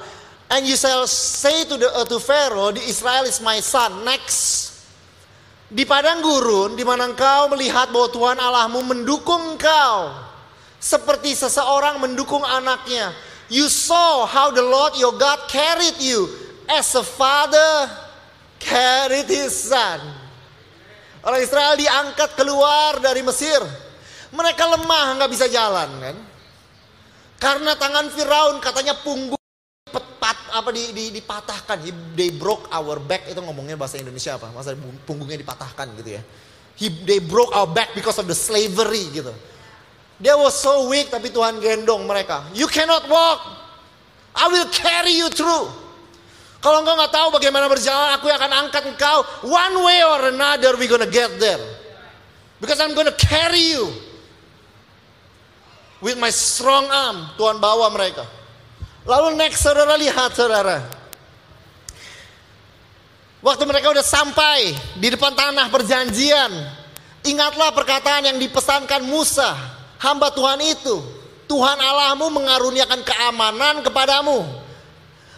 [0.54, 4.06] and you shall say to the uh, to Pharaoh, the Israel is my son.
[4.06, 4.70] Next,
[5.66, 10.25] di padang gurun, di mana engkau melihat bahwa Tuhan Allahmu mendukung engkau
[10.80, 13.14] seperti seseorang mendukung anaknya.
[13.50, 16.26] You saw how the Lord your God carried you
[16.66, 17.90] as a father
[18.58, 20.02] carried his son.
[21.26, 23.62] Orang Israel diangkat keluar dari Mesir.
[24.34, 26.18] Mereka lemah nggak bisa jalan kan.
[27.38, 29.38] Karena tangan Firaun katanya punggung
[29.90, 31.78] petat apa di, di, dipatahkan.
[31.86, 34.50] He, they broke our back itu ngomongnya bahasa Indonesia apa?
[34.54, 34.74] Masa
[35.06, 36.22] punggungnya dipatahkan gitu ya.
[36.76, 39.34] He, they broke our back because of the slavery gitu.
[40.16, 42.48] They was so weak tapi Tuhan gendong mereka.
[42.56, 43.44] You cannot walk.
[44.36, 45.72] I will carry you through.
[46.64, 49.22] Kalau engkau nggak tahu bagaimana berjalan, aku akan angkat engkau.
[49.46, 51.62] One way or another we gonna get there.
[52.58, 53.92] Because I'm gonna carry you.
[56.00, 58.24] With my strong arm, Tuhan bawa mereka.
[59.06, 60.82] Lalu next saudara lihat saudara.
[63.46, 66.50] Waktu mereka udah sampai di depan tanah perjanjian.
[67.30, 69.54] Ingatlah perkataan yang dipesankan Musa,
[70.00, 70.96] hamba Tuhan itu.
[71.46, 74.66] Tuhan Allahmu mengaruniakan keamanan kepadamu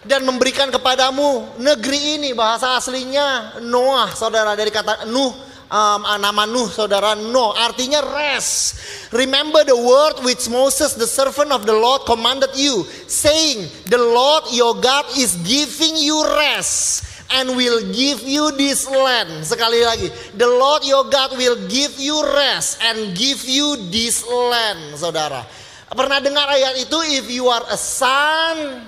[0.07, 5.35] dan memberikan kepadamu negeri ini bahasa aslinya Noah saudara dari kata Nuh
[5.67, 8.79] um, nama Nuh saudara no artinya rest
[9.11, 14.47] remember the word which Moses the servant of the Lord commanded you saying the Lord
[14.55, 17.03] your God is giving you rest
[17.35, 20.07] and will give you this land sekali lagi
[20.39, 25.43] the Lord your God will give you rest and give you this land saudara
[25.91, 28.87] pernah dengar ayat itu if you are a son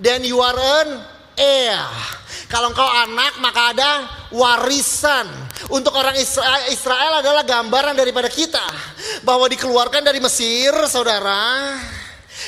[0.00, 1.04] then you are an
[1.36, 1.84] heir
[2.54, 3.90] kalau engkau anak maka ada
[4.30, 5.26] warisan.
[5.74, 8.62] Untuk orang Israel, Israel adalah gambaran daripada kita.
[9.26, 11.74] Bahwa dikeluarkan dari Mesir saudara.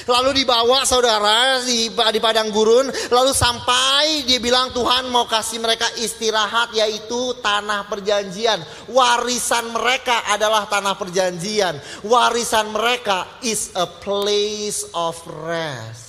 [0.04, 2.92] Lalu dibawa saudara di, di padang gurun.
[2.92, 8.60] Lalu sampai dia bilang Tuhan mau kasih mereka istirahat yaitu tanah perjanjian.
[8.92, 11.80] Warisan mereka adalah tanah perjanjian.
[12.04, 15.16] Warisan mereka is a place of
[15.46, 16.04] rest.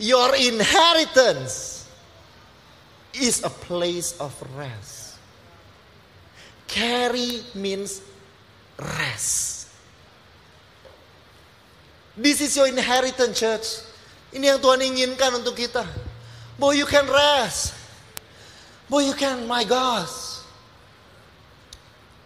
[0.00, 1.84] Your inheritance
[3.18, 5.18] is a place of rest.
[6.68, 8.04] Carry means
[8.78, 9.57] rest.
[12.18, 13.66] This is your inheritance, church.
[14.34, 15.86] Ini yang Tuhan inginkan untuk kita.
[16.58, 17.78] Boy, you can rest.
[18.90, 20.42] Boy, you can, my gosh.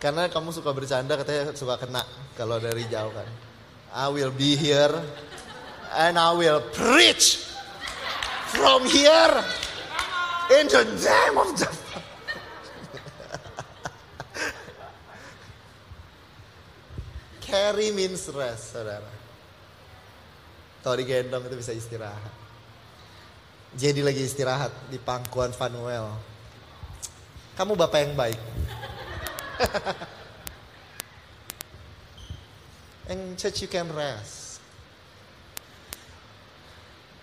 [0.00, 2.02] Karena kamu suka bercanda, katanya suka kena
[2.34, 3.28] kalau dari jauh kan.
[3.92, 4.96] I will be here
[6.00, 7.44] and I will preach
[8.56, 9.44] from here
[10.50, 11.64] In the name of the
[17.40, 19.21] Carry means rest, saudara.
[20.82, 22.34] Kalau digendong itu bisa istirahat.
[23.72, 26.10] Jadi lagi istirahat di pangkuan Vanuel.
[27.56, 28.40] Kamu bapak yang baik.
[33.10, 34.58] And church you can rest.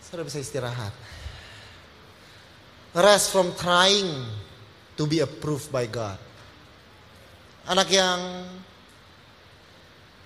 [0.01, 0.93] Saudara bisa istirahat.
[2.95, 4.25] Rest from trying
[4.97, 6.17] to be approved by God.
[7.69, 8.49] Anak yang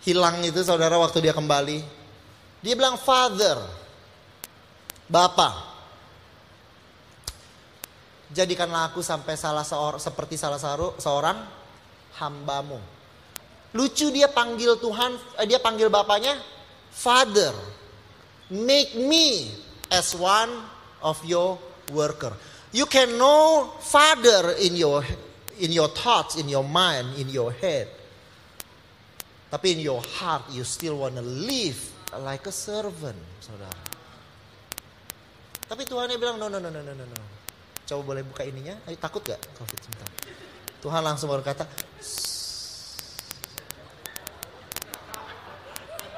[0.08, 2.03] hilang itu saudara waktu dia kembali.
[2.64, 3.60] Dia bilang father.
[5.12, 5.76] Bapak.
[8.34, 11.38] Jadikanlah aku sampai salah seor seperti salah seorang, seorang
[12.18, 12.82] hambamu.
[13.78, 16.40] Lucu dia panggil Tuhan, eh, dia panggil bapaknya
[16.90, 17.54] father.
[18.50, 19.54] Make me
[19.94, 20.50] as one
[21.06, 21.62] of your
[21.94, 22.34] worker.
[22.74, 25.06] You can know Father in your
[25.62, 27.86] in your thoughts, in your mind, in your head.
[29.54, 31.78] Tapi in your heart you still wanna live
[32.22, 33.82] like a servant, saudara.
[35.66, 37.26] Tapi Tuhan bilang no no no no no no no.
[37.84, 38.78] Coba boleh buka ininya?
[38.86, 40.10] Ayo, takut gak COVID sebentar?
[40.80, 41.68] Tuhan langsung berkata,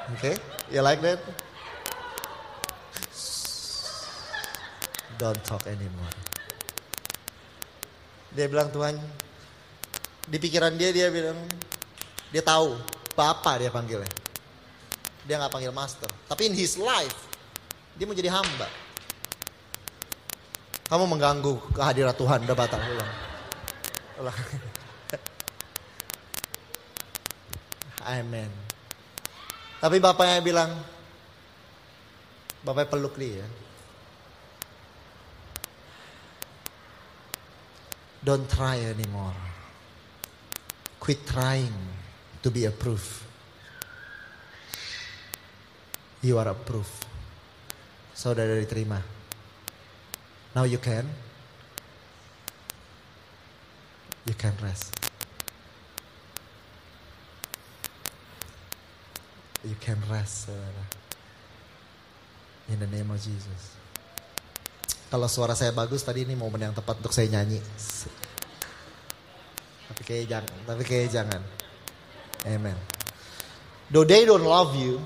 [0.05, 0.35] Oke, okay,
[0.69, 1.17] you like that?
[5.17, 6.13] Don't talk anymore.
[8.35, 8.99] Dia bilang Tuhan,
[10.27, 11.39] di pikiran dia dia bilang,
[12.29, 12.77] dia tahu
[13.15, 14.24] Bapak dia panggilnya.
[15.25, 16.09] Dia nggak panggil master.
[16.29, 17.17] Tapi in his life,
[17.97, 18.69] dia mau jadi hamba.
[20.85, 23.13] Kamu mengganggu kehadiran Tuhan, udah batal ulang.
[24.21, 24.37] Ulang.
[28.21, 28.53] Amen.
[29.81, 30.77] Tapi bapaknya bilang,
[32.61, 33.49] bapaknya peluk dia.
[38.21, 39.37] Don't try anymore.
[41.01, 41.73] Quit trying
[42.41, 43.25] to be approved.
[46.25, 47.05] You are approved.
[48.17, 48.97] Saudara diterima.
[50.57, 51.05] Now you can.
[54.25, 54.89] You can rest.
[59.61, 60.83] You can rest, saudara.
[62.73, 63.77] In the name of Jesus.
[65.13, 67.61] Kalau suara saya bagus tadi ini momen yang tepat untuk saya nyanyi.
[69.93, 71.41] Tapi kayak jangan, tapi kayak jangan.
[72.49, 72.73] Amen.
[73.93, 74.97] Though they don't love you,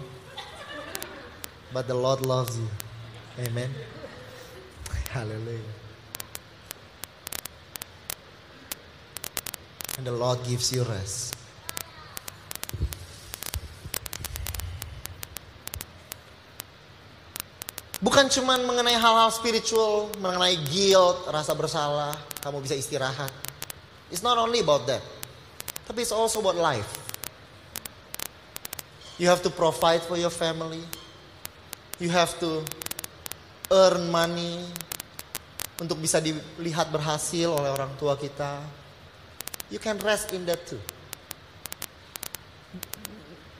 [1.74, 2.67] but the Lord loves you.
[3.45, 3.70] Amen.
[5.09, 5.59] Hallelujah.
[9.97, 11.36] And the Lord gives you rest.
[17.99, 23.28] Bukan cuma mengenai hal-hal spiritual, mengenai guilt, rasa bersalah, kamu bisa istirahat.
[24.07, 25.03] It's not only about that.
[25.84, 26.88] Tapi it's also about life.
[29.20, 30.80] You have to provide for your family.
[32.00, 32.64] You have to
[33.70, 34.64] earn money
[35.80, 38.64] untuk bisa dilihat berhasil oleh orang tua kita.
[39.68, 40.80] You can rest in that too.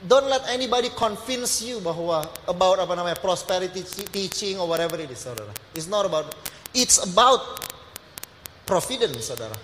[0.00, 5.20] Don't let anybody convince you bahwa about apa namanya prosperity teaching or whatever it is,
[5.20, 5.52] saudara.
[5.76, 6.32] It's not about.
[6.72, 7.68] It's about
[8.64, 9.58] providence, saudara.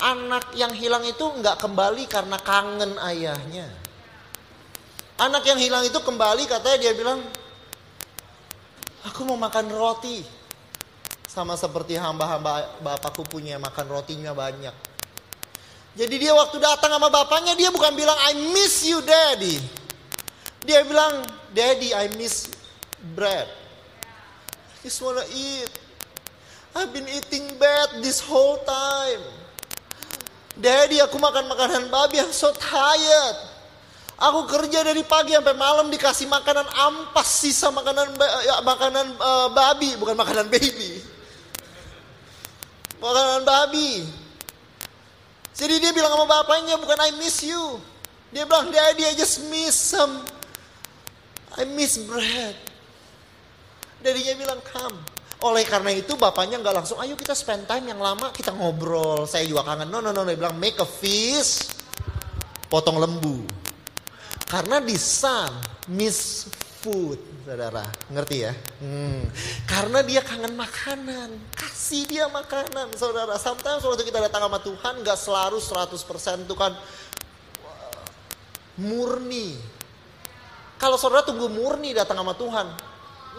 [0.00, 3.68] anak yang hilang itu nggak kembali karena kangen ayahnya.
[5.20, 7.20] Anak yang hilang itu kembali katanya dia bilang,
[9.06, 10.22] aku mau makan roti.
[11.30, 14.74] Sama seperti hamba-hamba bapakku punya makan rotinya banyak.
[15.94, 19.58] Jadi dia waktu datang sama bapaknya dia bukan bilang I miss you daddy.
[20.66, 21.22] Dia bilang
[21.54, 22.50] daddy I miss
[23.14, 23.46] bread.
[23.46, 25.70] I just wanna eat.
[26.74, 29.22] I've been eating bad this whole time.
[30.58, 33.49] Daddy aku makan makanan babi I'm so tired.
[34.20, 39.96] Aku kerja dari pagi sampai malam dikasih makanan ampas sisa makanan ya, makanan uh, babi
[39.96, 41.00] bukan makanan baby
[43.00, 44.04] makanan babi.
[45.56, 47.80] Jadi dia bilang sama bapaknya, bukan I miss you.
[48.32, 50.24] Dia bilang, Daddy I just miss some,
[51.58, 52.56] I miss bread.
[54.00, 54.96] Dadinya bilang, come.
[55.44, 59.28] Oleh karena itu bapaknya nggak langsung, ayo kita spend time yang lama, kita ngobrol.
[59.28, 59.92] Saya juga kangen.
[59.92, 60.24] No, no, no.
[60.24, 61.84] Dia bilang, make a feast,
[62.72, 63.44] potong lembu.
[64.50, 65.54] Karena di sun,
[65.94, 66.50] miss
[66.82, 67.86] food saudara.
[68.10, 68.52] Ngerti ya?
[68.82, 69.22] Hmm.
[69.62, 71.54] Karena dia kangen makanan.
[71.54, 73.38] Kasih dia makanan, saudara.
[73.38, 76.74] Sometimes waktu kita datang sama Tuhan, gak selalu 100% itu kan
[78.74, 79.54] murni.
[80.82, 82.66] Kalau saudara tunggu murni datang sama Tuhan,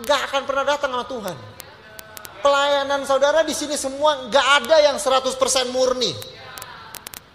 [0.07, 1.37] gak akan pernah datang sama Tuhan.
[2.39, 5.27] Pelayanan saudara di sini semua gak ada yang 100%
[5.75, 6.15] murni.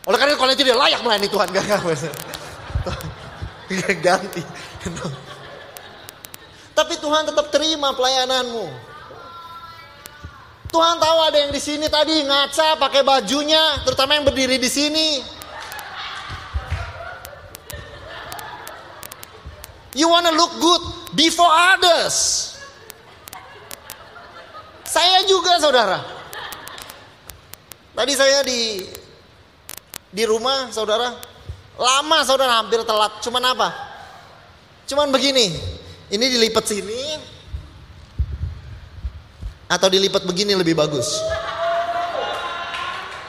[0.09, 1.49] Oleh karena itu kalian tidak layak melayani Tuhan.
[1.53, 1.81] Gak, gak,
[4.05, 4.43] ganti.
[6.77, 8.69] Tapi Tuhan tetap terima pelayananmu.
[10.67, 15.09] Tuhan tahu ada yang di sini tadi ngaca pakai bajunya, terutama yang berdiri di sini.
[19.97, 20.83] You wanna look good
[21.17, 22.53] before others.
[24.85, 26.05] Saya juga saudara.
[27.97, 28.85] Tadi saya di
[30.13, 31.36] di rumah saudara.
[31.77, 33.21] Lama saudara hampir telat.
[33.21, 33.69] Cuman apa?
[34.89, 35.53] Cuman begini.
[36.07, 37.19] Ini dilipat sini
[39.67, 41.19] atau dilipat begini lebih bagus.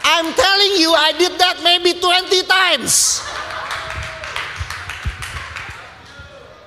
[0.06, 3.22] I'm telling you I did that maybe 20 times.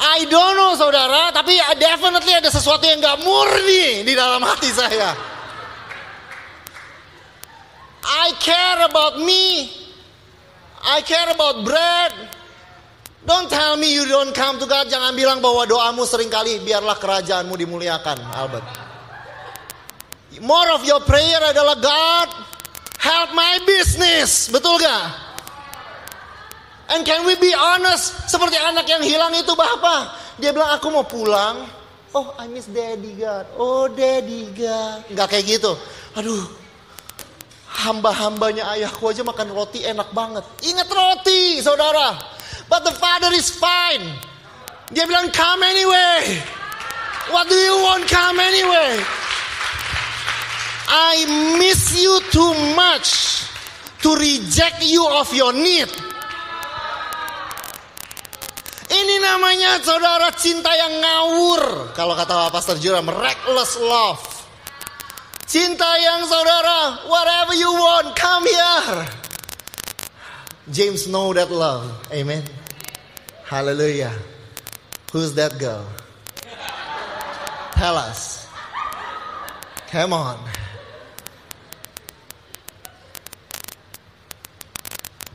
[0.00, 5.14] I don't know saudara, tapi definitely ada sesuatu yang gak murni di dalam hati saya.
[8.02, 9.70] I care about me.
[10.80, 12.12] I care about bread.
[13.20, 14.88] Don't tell me you don't come to God.
[14.88, 18.64] Jangan bilang bahwa doamu sering kali biarlah kerajaanmu dimuliakan, Albert.
[20.40, 22.28] More of your prayer adalah God,
[22.96, 24.48] help my business.
[24.48, 25.04] Betul gak?
[26.96, 28.24] And can we be honest?
[28.24, 30.16] Seperti anak yang hilang itu Bapak.
[30.40, 31.68] Dia bilang aku mau pulang.
[32.16, 33.46] Oh I miss daddy God.
[33.60, 35.06] Oh daddy God.
[35.12, 35.76] Gak kayak gitu.
[36.16, 36.69] Aduh.
[37.80, 40.44] Hamba-hambanya ayahku aja makan roti enak banget.
[40.68, 42.20] Ingat roti saudara.
[42.68, 44.04] But the father is fine.
[44.92, 46.38] Dia bilang, come anyway.
[47.32, 48.04] What do you want?
[48.04, 49.00] Come anyway.
[50.90, 51.24] I
[51.56, 53.46] miss you too much
[54.02, 55.88] to reject you of your need.
[58.90, 61.94] Ini namanya saudara cinta yang ngawur.
[61.94, 64.39] Kalau kata Pastor Juram, reckless love.
[65.50, 69.02] Cinta yang saudara, whatever you want, come here.
[70.70, 71.90] James know that love.
[72.14, 72.46] Amen.
[73.50, 74.14] Hallelujah.
[75.10, 75.82] Who's that girl?
[77.74, 78.46] Tell us.
[79.90, 80.38] Come on.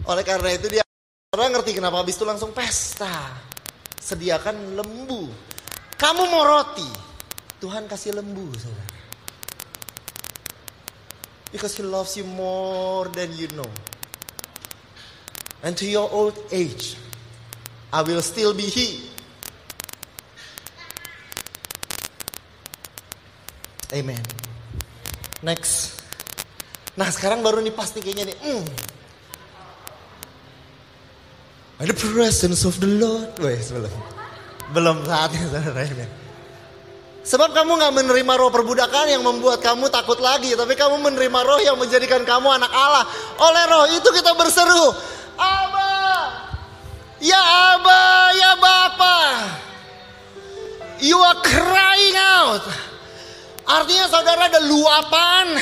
[0.07, 0.87] Oleh karena itu dia
[1.35, 3.35] orang ngerti kenapa habis itu langsung pesta.
[3.99, 5.27] Sediakan lembu.
[5.99, 6.87] Kamu mau roti.
[7.59, 8.94] Tuhan kasih lembu, saudara.
[11.55, 13.63] Because he loves you more than you know.
[15.63, 16.99] And to your old age,
[17.95, 19.07] I will still be He.
[23.95, 24.19] Amen.
[25.39, 26.03] Next.
[26.99, 28.37] Nah sekarang baru nih pasti kayaknya nih.
[28.59, 28.67] Mm.
[31.79, 33.31] By the presence of the Lord.
[33.39, 33.95] Weh sebelum.
[34.75, 36.24] Belum saatnya saudara.
[37.25, 40.53] Sebab kamu gak menerima roh perbudakan yang membuat kamu takut lagi.
[40.53, 43.01] Tapi kamu menerima roh yang menjadikan kamu anak Allah.
[43.41, 44.93] Oleh roh itu kita berseru.
[45.33, 46.45] Abah.
[47.17, 47.41] Ya
[47.73, 48.05] Aba,
[48.37, 49.19] ya Bapa.
[51.01, 52.63] You are crying out.
[53.65, 55.57] Artinya saudara ada luapan.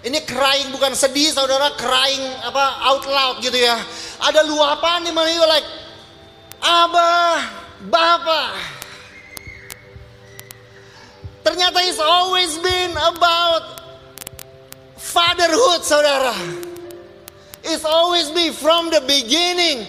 [0.00, 3.76] Ini crying bukan sedih, saudara crying apa out loud gitu ya.
[4.22, 5.68] Ada luapan di mana like
[6.64, 7.42] Aba,
[7.84, 8.75] Bapa.
[11.46, 13.62] Ternyata it's always been about
[14.96, 16.34] fatherhood, saudara.
[17.62, 19.86] It's always be from the beginning.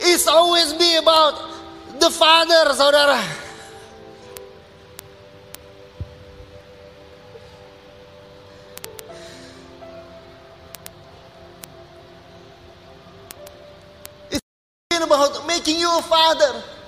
[0.00, 1.40] It's always be about
[1.98, 3.24] the Father, saudara.
[14.30, 14.42] It's
[15.00, 16.81] about making you a father.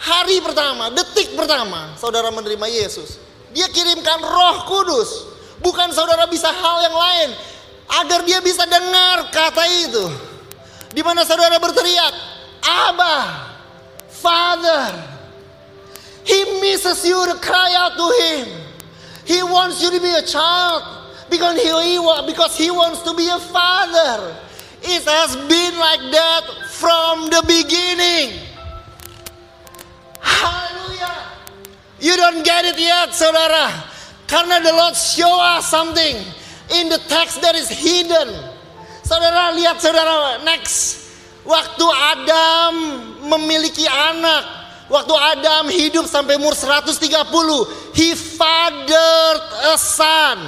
[0.00, 3.20] Hari pertama, detik pertama, saudara menerima Yesus.
[3.52, 5.28] Dia kirimkan roh kudus.
[5.60, 7.30] Bukan saudara bisa hal yang lain.
[8.00, 10.08] Agar dia bisa dengar kata itu.
[10.96, 12.14] Di mana saudara berteriak,
[12.64, 13.16] Abba,
[14.08, 14.88] Father.
[16.24, 18.46] He misses you to cry out to him.
[19.28, 20.80] He wants you to be a child.
[21.28, 21.68] Because he,
[22.26, 24.34] because he wants to be a father.
[24.82, 28.49] It has been like that from the beginning.
[30.30, 31.16] Hallelujah.
[31.98, 33.74] You don't get it yet, saudara.
[34.30, 36.14] Karena the Lord show us something
[36.70, 38.30] in the text that is hidden.
[39.02, 41.10] Saudara lihat saudara next.
[41.42, 41.82] Waktu
[42.14, 42.74] Adam
[43.26, 44.46] memiliki anak.
[44.86, 46.94] Waktu Adam hidup sampai umur 130.
[47.90, 50.38] He fathered a son.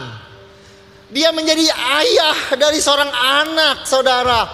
[1.10, 4.46] Dia menjadi ayah dari seorang anak saudara.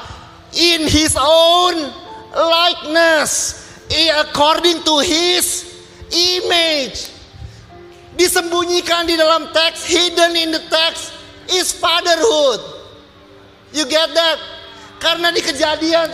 [0.56, 1.92] In his own
[2.32, 3.67] likeness.
[3.88, 5.68] According to his
[6.12, 7.08] image.
[8.18, 11.14] Disembunyikan di dalam teks, hidden in the text
[11.54, 12.60] is fatherhood.
[13.70, 14.38] You get that?
[14.98, 16.10] Karena di kejadian,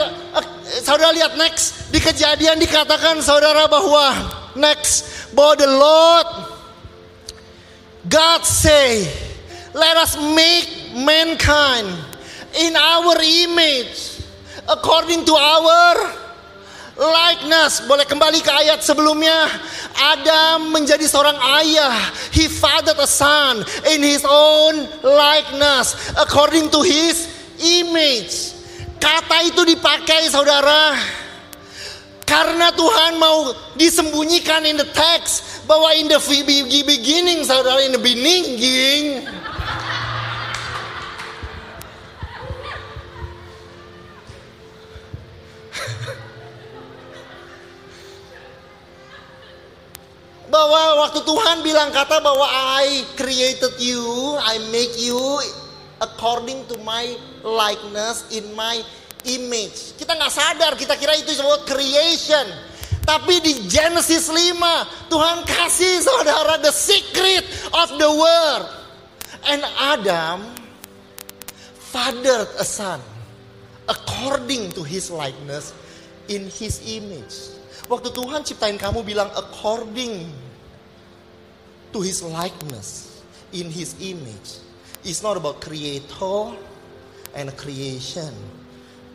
[0.85, 4.13] saudara lihat next, di kejadian dikatakan saudara bahwa
[4.53, 6.29] next, bahwa the Lord
[8.05, 9.09] God say,
[9.73, 11.89] let us make mankind
[12.61, 14.21] in our image
[14.69, 16.24] according to our
[16.99, 17.83] likeness.
[17.87, 19.51] Boleh kembali ke ayat sebelumnya.
[19.95, 21.95] Adam menjadi seorang ayah.
[22.31, 26.15] He fathered a son in his own likeness.
[26.19, 27.29] According to his
[27.61, 28.55] image.
[28.99, 30.97] Kata itu dipakai saudara.
[32.25, 35.67] Karena Tuhan mau disembunyikan in the text.
[35.69, 36.19] Bahwa in the
[36.87, 37.85] beginning saudara.
[37.85, 39.29] In the beginning.
[50.55, 52.47] bahwa waktu Tuhan bilang kata bahwa
[52.79, 55.19] I created you, I make you
[55.99, 58.79] according to my likeness in my
[59.27, 59.99] image.
[59.99, 62.47] Kita nggak sadar, kita kira itu disebut creation.
[63.03, 67.43] Tapi di Genesis 5, Tuhan kasih saudara the secret
[67.75, 68.71] of the world.
[69.45, 70.55] And Adam
[71.91, 73.03] fathered a son
[73.91, 75.75] according to his likeness
[76.31, 77.59] in his image.
[77.91, 80.44] Waktu Tuhan ciptain kamu bilang according
[81.95, 83.23] to his likeness,
[83.53, 84.59] in his image.
[85.05, 86.51] It's not about creator
[87.39, 88.35] and creation.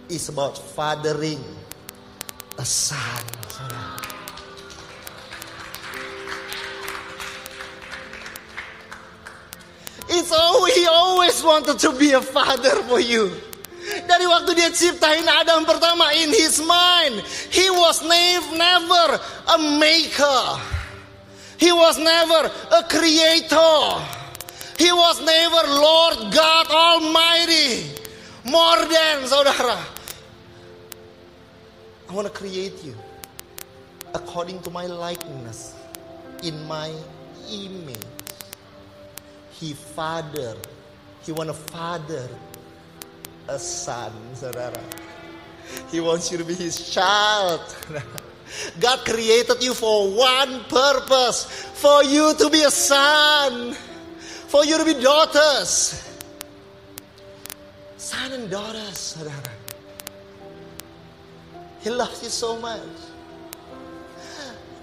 [0.08, 1.44] It's about fathering
[2.58, 2.98] a son.
[10.08, 13.36] It's always, he always wanted to be a father for you.
[14.08, 19.20] Dari waktu dia ciptain Adam pertama in his mind, he was never
[19.52, 20.79] a maker.
[21.60, 24.06] He was never a creator.
[24.78, 27.92] He was never Lord God Almighty.
[28.46, 29.78] More than saudara.
[32.10, 32.96] I want to create you
[34.16, 35.76] according to my likeness,
[36.44, 36.94] in my
[37.52, 38.00] image.
[39.52, 40.56] He father,
[41.24, 42.30] he want to father
[43.50, 44.82] a son, saudara.
[45.92, 47.76] He wants you to be his child.
[48.80, 51.46] God created you for one purpose
[51.80, 53.74] for you to be a son,
[54.48, 56.04] for you to be daughters.
[57.98, 59.54] Son and daughters, saudara.
[61.80, 62.84] He loves you so much.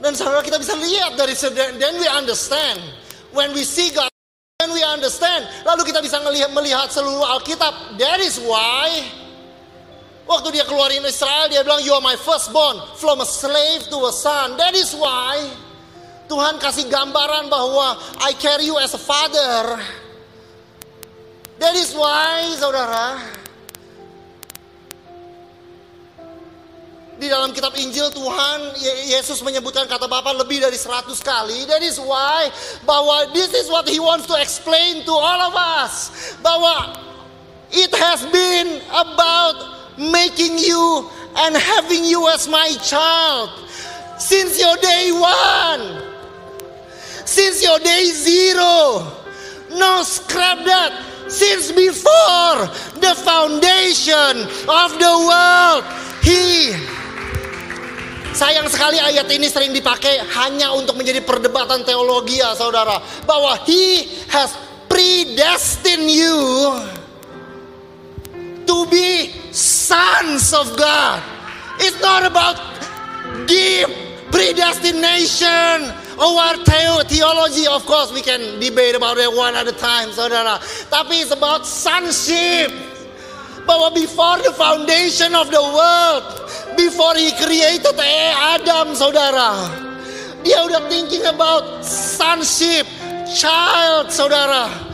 [0.00, 1.32] Dan saudara kita bisa lihat dari
[1.80, 2.80] then we understand
[3.32, 4.12] when we see God
[4.56, 5.44] Then we understand.
[5.68, 8.00] Lalu kita bisa melihat, melihat seluruh Alkitab.
[8.00, 9.04] That is why
[10.26, 14.12] waktu dia keluarin Israel dia bilang you are my firstborn from a slave to a
[14.12, 14.58] son.
[14.58, 15.46] That is why
[16.26, 19.78] Tuhan kasih gambaran bahwa I carry you as a father.
[21.56, 23.16] That is why saudara
[27.16, 28.76] Di dalam kitab Injil Tuhan
[29.08, 31.64] Yesus menyebutkan kata Bapa lebih dari 100 kali.
[31.64, 32.52] That is why
[32.84, 36.12] bahwa this is what he wants to explain to all of us.
[36.44, 36.92] Bahwa
[37.72, 43.50] it has been about making you and having you as my child
[44.18, 46.02] since your day one.
[47.24, 49.12] Since your day zero.
[49.72, 51.16] No scrap that.
[51.28, 52.70] since before
[53.02, 55.84] the foundation of the world.
[56.22, 56.74] He
[58.36, 63.00] Sayang sekali ayat ini sering dipakai hanya untuk menjadi perdebatan teologi ya saudara.
[63.24, 64.52] Bahwa he has
[64.92, 66.36] predestined you
[68.68, 71.22] to be sons of God.
[71.80, 72.60] It's not about
[73.48, 73.88] deep
[74.30, 76.56] predestination our
[77.04, 80.58] theology of course we can debate about it one at a time saudara.
[80.88, 82.72] Tapi it's about sonship.
[83.66, 86.24] Bahwa before the foundation of the world,
[86.78, 89.66] before he created Adam, saudara.
[90.46, 92.86] Dia udah thinking about sonship,
[93.34, 94.85] child, saudara.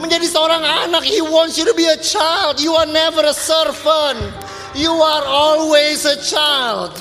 [0.00, 2.56] Menjadi seorang anak, he wants you to be a child.
[2.56, 4.32] You are never a servant.
[4.72, 6.96] You are always a child.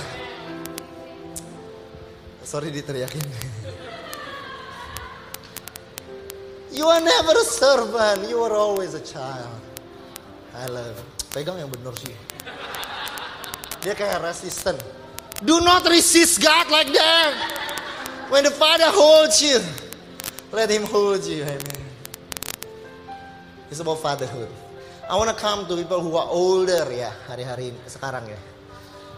[2.43, 3.24] Sorry diteriakin.
[6.76, 8.28] You are never a servant.
[8.28, 9.47] You are always a child.
[10.52, 11.00] I love.
[11.32, 12.12] Pegang yang benar sih.
[13.80, 14.76] Dia kayak resisten.
[15.39, 17.32] Do not resist God like that.
[18.28, 19.64] When the Father holds you,
[20.52, 21.47] let Him hold you.
[21.47, 21.79] Amen.
[23.70, 24.49] It's about fatherhood.
[25.09, 28.38] I wanna come to people who are older ya hari-hari sekarang ya.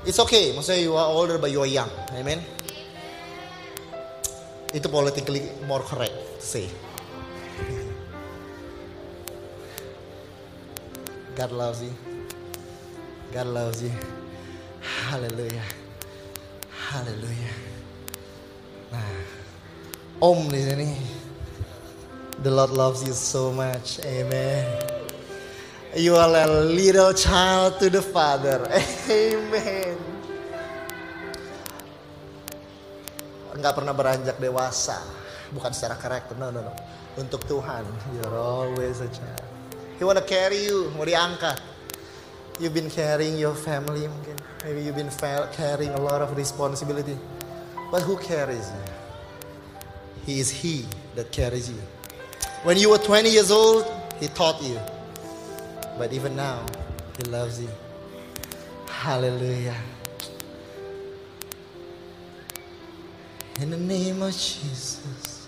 [0.07, 1.91] It's okay, maksudnya you are older but you are young.
[2.15, 2.39] Amen.
[4.71, 6.65] Itu politically more correct to say.
[11.35, 11.93] God loves you.
[13.31, 13.91] God loves you.
[15.07, 15.63] Haleluya.
[16.91, 17.51] Haleluya.
[18.91, 19.11] Nah,
[20.19, 21.20] Om di sini.
[22.41, 24.01] The Lord loves you so much.
[24.01, 24.65] Amen.
[25.93, 28.65] You are a little child to the Father.
[29.13, 29.93] Amen.
[33.53, 34.97] Enggak pernah beranjak dewasa.
[35.53, 36.33] Bukan secara karakter.
[36.41, 36.73] No, no, no.
[37.21, 37.85] Untuk Tuhan.
[38.17, 39.45] You're always a child.
[39.99, 40.89] He wanna carry you.
[40.97, 41.61] Mau diangkat.
[42.57, 44.41] You've been carrying your family mungkin.
[44.65, 45.13] Maybe you've been
[45.53, 47.21] carrying a lot of responsibility.
[47.93, 48.85] But who carries you?
[50.25, 52.00] He is He that carries you.
[52.64, 53.86] When you were 20 years old,
[54.20, 54.78] He taught you.
[55.97, 56.62] But even now,
[57.18, 57.70] He loves you.
[58.88, 59.78] Hallelujah.
[63.59, 65.47] In the name of Jesus.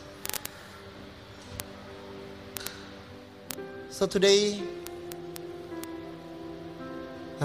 [3.93, 4.57] So today,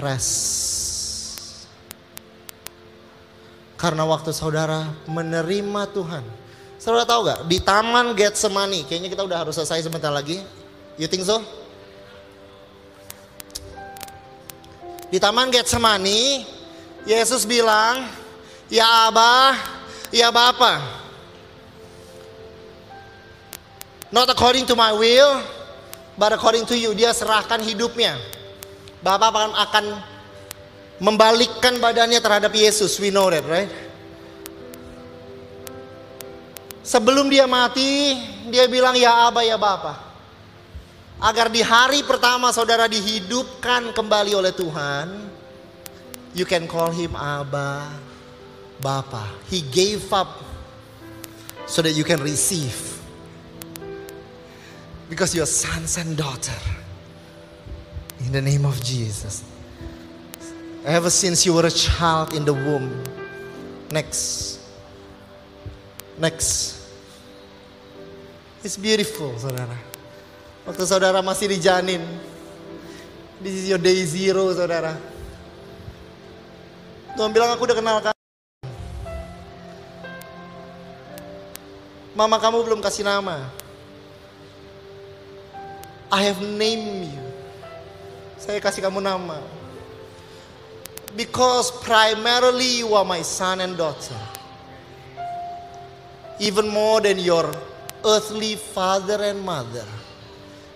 [0.01, 1.69] rest.
[3.77, 6.38] Karena waktu saudara menerima Tuhan.
[6.79, 7.39] Saudara tahu gak?
[7.51, 10.39] Di taman Getsemani, kayaknya kita udah harus selesai sebentar lagi.
[10.95, 11.43] You think so?
[15.11, 16.47] Di taman Getsemani,
[17.03, 18.07] Yesus bilang,
[18.71, 19.59] Ya Abah,
[20.07, 20.79] ya Bapa.
[24.15, 25.43] Not according to my will,
[26.15, 26.95] but according to you.
[26.95, 28.15] Dia serahkan hidupnya.
[29.03, 29.85] Bapak akan, akan
[31.03, 32.95] membalikkan badannya terhadap Yesus.
[33.03, 33.88] We know that, right?
[36.89, 38.17] Sebelum dia mati,
[38.49, 39.93] dia bilang ya Aba ya Bapa.
[41.21, 45.29] Agar di hari pertama saudara dihidupkan kembali oleh Tuhan,
[46.33, 47.85] you can call him Aba,
[48.81, 49.29] Bapa.
[49.53, 50.41] He gave up
[51.69, 52.73] so that you can receive.
[55.13, 56.57] Because you're sons and daughter.
[58.25, 59.45] In the name of Jesus.
[60.89, 62.89] Ever since you were a child in the womb.
[63.93, 64.57] Next.
[66.17, 66.78] Next.
[68.59, 69.71] It's beautiful, saudara.
[70.67, 72.03] Waktu saudara masih di janin.
[73.39, 74.99] This is your day zero, saudara.
[77.15, 78.19] Tuhan bilang aku udah kenal kamu.
[82.19, 83.47] Mama kamu belum kasih nama.
[86.11, 87.23] I have named you.
[88.43, 89.39] Saya kasih kamu nama.
[91.15, 94.19] Because primarily you are my son and daughter.
[96.43, 97.47] Even more than your
[98.05, 99.85] earthly father and mother.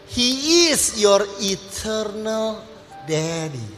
[0.10, 2.62] He is your eternal
[3.10, 3.72] daddy.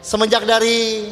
[0.00, 1.06] Semenjak dari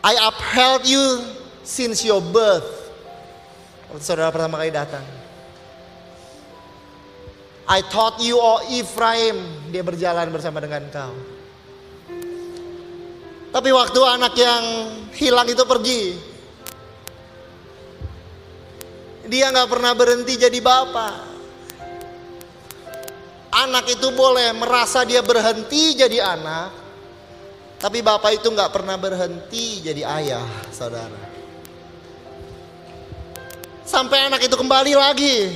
[0.00, 1.20] I upheld you
[1.60, 2.88] since your birth.
[3.92, 5.04] Waktu saudara pertama kali datang.
[7.70, 11.14] I taught you, oh Ephraim, dia berjalan bersama dengan kau.
[13.50, 14.64] Tapi waktu anak yang
[15.10, 16.14] hilang itu pergi,
[19.26, 21.14] dia nggak pernah berhenti jadi bapak.
[23.50, 26.70] Anak itu boleh merasa dia berhenti jadi anak,
[27.82, 31.30] tapi bapak itu nggak pernah berhenti jadi ayah, saudara.
[33.90, 35.50] sampai anak itu kembali lagi.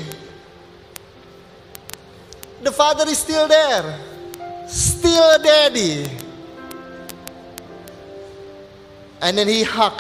[2.67, 3.95] The father is still there.
[4.67, 6.24] Still daddy.
[9.23, 9.95] And then he hug.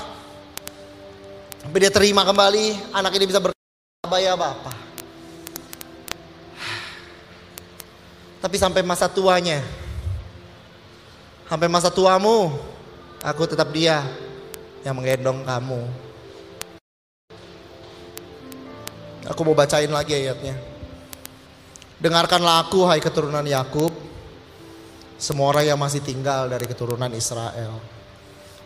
[1.64, 3.56] Sampai dia terima kembali, anak ini bisa berkata
[4.04, 4.72] apa-apa.
[8.44, 9.64] Tapi sampai masa tuanya,
[11.48, 12.52] sampai masa tuamu,
[13.24, 14.04] aku tetap dia
[14.84, 15.80] yang menggendong kamu.
[19.32, 20.60] Aku mau bacain lagi ayatnya.
[21.96, 23.96] Dengarkanlah aku hai keturunan Yakub,
[25.16, 27.93] semua orang yang masih tinggal dari keturunan Israel.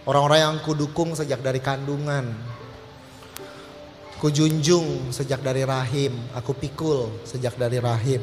[0.06, 2.30] Orang-orang yang kudukung sejak dari kandungan.
[4.18, 8.18] Kujunjung sejak dari rahim, aku pikul sejak dari rahim.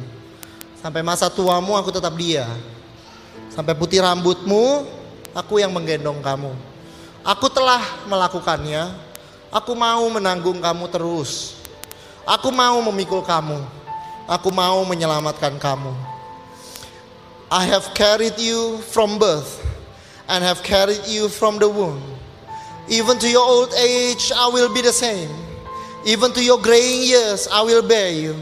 [0.79, 2.45] Sampai masa tuamu aku tetap dia.
[3.49, 4.83] Sampai putih rambutmu,
[5.31, 6.51] aku yang menggendong kamu.
[7.25, 8.91] Aku telah melakukannya,
[9.49, 11.57] aku mau menanggung kamu terus.
[12.27, 13.63] Aku mau memikul kamu.
[14.25, 15.93] Aku mau menyelamatkan kamu.
[17.49, 19.64] I have carried you from birth
[20.27, 22.01] and have carried you from the womb.
[22.87, 25.29] Even to your old age, I will be the same.
[26.05, 28.35] Even to your graying years, I will bear you.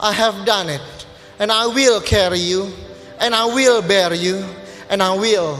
[0.00, 1.06] I have done it,
[1.38, 2.72] and I will carry you,
[3.20, 4.44] and I will bear you,
[4.88, 5.58] and I will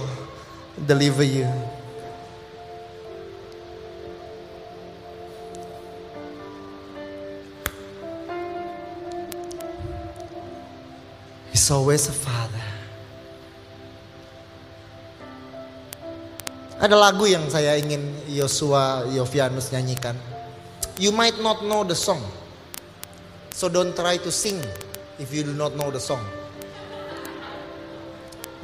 [0.87, 1.49] deliver you.
[11.51, 12.54] He's always a father.
[16.85, 20.13] Ada lagu yang saya ingin Yosua Yovianus nyanyikan.
[21.01, 22.21] You might not know the song.
[23.57, 24.61] So don't try to sing
[25.17, 26.21] if you do not know the song.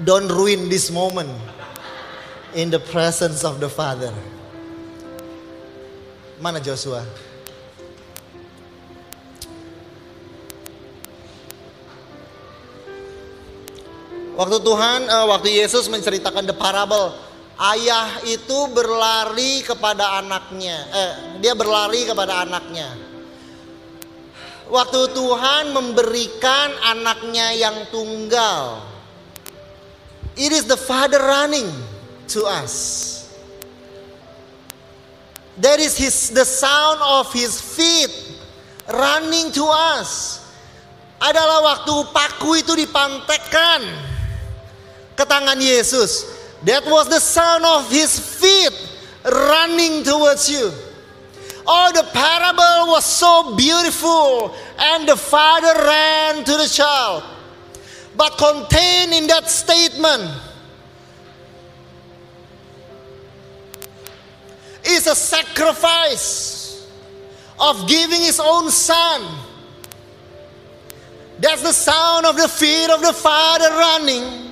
[0.04, 1.32] Don't ruin this moment
[2.52, 4.12] in the presence of the Father.
[6.44, 7.00] Mana Joshua?
[14.36, 17.29] Waktu Tuhan, uh, waktu Yesus menceritakan the parable,
[17.60, 20.78] ayah itu berlari kepada anaknya.
[20.88, 21.12] Eh,
[21.44, 22.88] dia berlari kepada anaknya.
[24.70, 28.80] Waktu Tuhan memberikan anaknya yang tunggal,
[30.38, 31.68] it is the Father running
[32.30, 33.06] to us.
[35.60, 38.08] That is his the sound of his feet
[38.88, 40.40] running to us.
[41.20, 43.84] Adalah waktu paku itu dipantekkan
[45.12, 46.39] ke tangan Yesus.
[46.64, 48.90] That was the sound of his feet
[49.24, 50.72] running towards you.
[51.66, 57.22] Oh, the parable was so beautiful, and the father ran to the child.
[58.16, 60.30] But contained in that statement
[64.84, 66.90] is a sacrifice
[67.58, 69.38] of giving his own son.
[71.38, 74.49] That's the sound of the feet of the father running.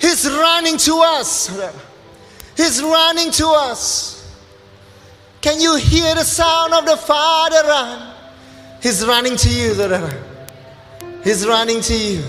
[0.00, 1.50] He's running to us.
[2.56, 4.16] He's running to us.
[5.40, 8.14] Can you hear the sound of the Father run?
[8.82, 9.72] He's running to you.
[11.22, 12.22] He's running to you.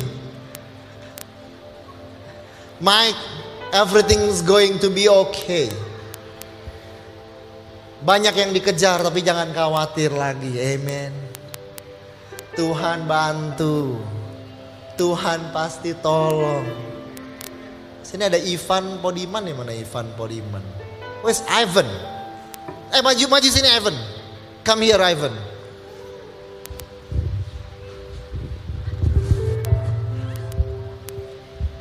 [2.79, 3.17] Mike,
[3.73, 5.69] everything's going to be okay.
[7.97, 10.53] Banyak yang dikejar tapi jangan khawatir lagi.
[10.77, 11.09] Amen.
[12.53, 13.97] Tuhan bantu.
[14.93, 16.86] Tuhan pasti tolong.
[18.07, 20.63] Sini ada Ivan Podiman ya mana Ivan Podiman?
[21.27, 21.83] Wes Ivan.
[22.95, 23.91] Eh maju maju sini Ivan.
[24.63, 25.35] Come here Ivan.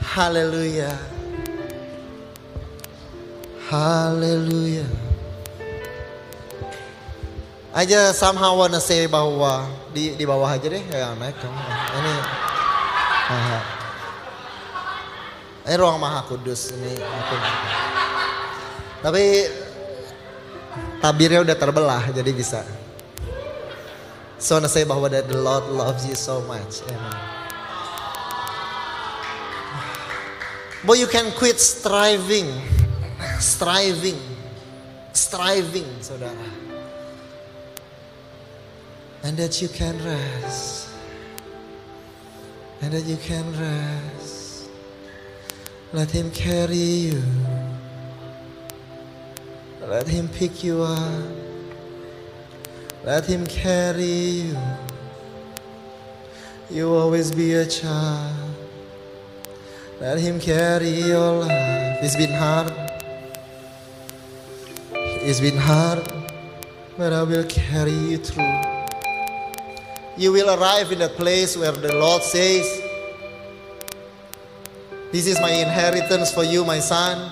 [0.02, 0.90] Haleluya.
[3.70, 4.86] Haleluya.
[7.86, 11.54] Just somehow wanna say bahwa di di bawah aja deh ya naik kamu.
[12.02, 12.14] Ini.
[13.30, 13.75] Aha.
[15.66, 16.94] Ini ruang maha kudus ini.
[16.94, 17.36] Aku.
[19.02, 19.24] Tapi
[21.02, 22.62] tabirnya udah terbelah jadi bisa.
[24.38, 26.86] So wanna say bahwa that the Lord loves you so much.
[26.86, 27.18] Amen.
[30.86, 32.46] But you can quit striving,
[33.42, 34.22] striving,
[35.10, 36.46] striving, saudara.
[39.26, 40.94] And that you can rest.
[42.78, 44.45] And that you can rest.
[45.92, 47.22] Let Him carry you.
[49.80, 51.22] Let Him pick you up.
[53.04, 54.58] Let Him carry you.
[56.70, 58.54] You always be a child.
[60.00, 61.98] Let Him carry your life.
[62.02, 62.72] It's been hard.
[64.92, 66.16] It's been hard.
[66.96, 68.60] but I will carry you through.
[70.16, 72.64] You will arrive in a place where the Lord says,
[75.14, 77.30] This is my inheritance for you, my son.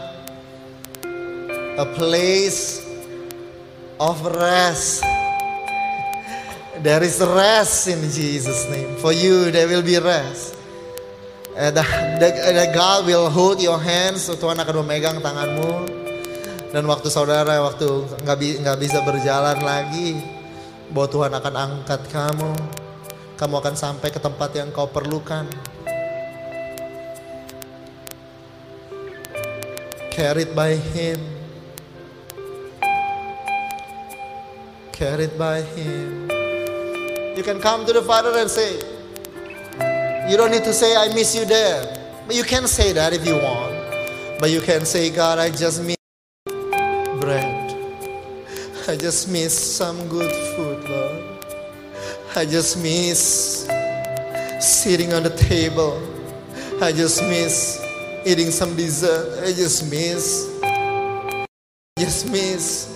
[1.75, 2.87] A place
[3.99, 5.03] of rest.
[6.79, 8.95] There is rest in Jesus' name.
[9.03, 10.55] For you, there will be rest.
[11.59, 11.83] And the,
[12.23, 14.31] the, the God will hold your hands.
[14.31, 15.91] Tuhan akan memegang tanganmu.
[16.71, 20.15] Dan waktu saudara waktu nggak bisa berjalan lagi,
[20.95, 22.55] bahwa Tuhan akan angkat kamu.
[23.35, 25.74] Kamu akan sampai ke tempat yang kau perlukan.
[30.15, 31.19] Carried by Him.
[34.93, 36.31] Carried by Him.
[37.37, 38.77] You can come to the Father and say,
[40.31, 41.83] You don't need to say, I miss you there.
[42.29, 43.75] But you can say that if you want.
[44.39, 45.97] But you can say, God, I just miss
[46.47, 47.75] bread.
[48.89, 51.25] I just miss some good food, Lord.
[52.37, 53.67] I just miss
[54.61, 56.01] sitting on the table.
[56.81, 57.84] I just miss
[58.27, 59.43] eating some dessert.
[59.45, 60.51] I just miss.
[61.99, 62.95] Just miss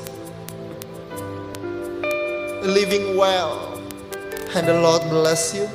[2.63, 3.75] living well.
[4.55, 5.69] And the Lord bless you.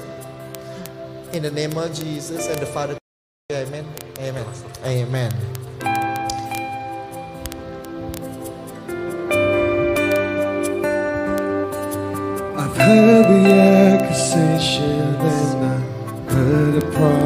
[1.34, 2.98] In the name of Jesus and the Father.
[3.52, 3.86] Amen.
[4.20, 4.46] Amen.
[4.86, 5.32] Amen.
[12.56, 17.23] I've heard the accusation and I've heard the propaganda.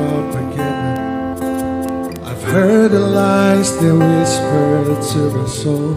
[3.58, 5.94] The lies they whisper to my soul.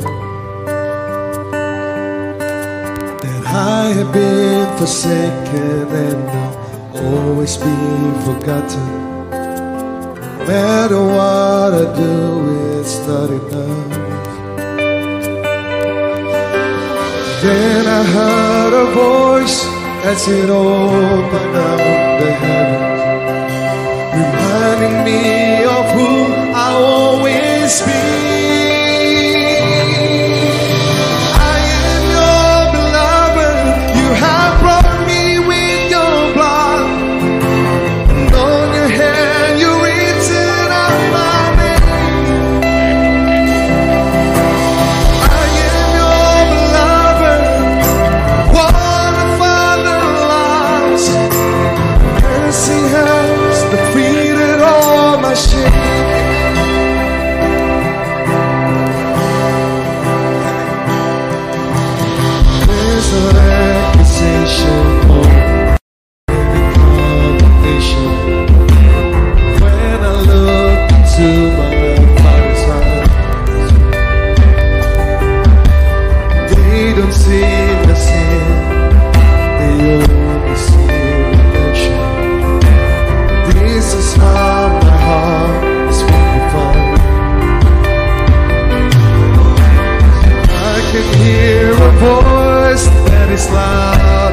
[3.23, 7.77] That I have been forsaken and I'll always be
[8.25, 8.87] forgotten.
[9.31, 12.15] No matter what I do,
[12.81, 13.91] it's not enough.
[17.43, 19.67] Then I heard a voice
[20.05, 21.81] as it opened up
[22.21, 23.03] the heavens,
[24.17, 25.40] reminding me
[27.71, 28.30] always
[92.01, 94.30] voice that is louder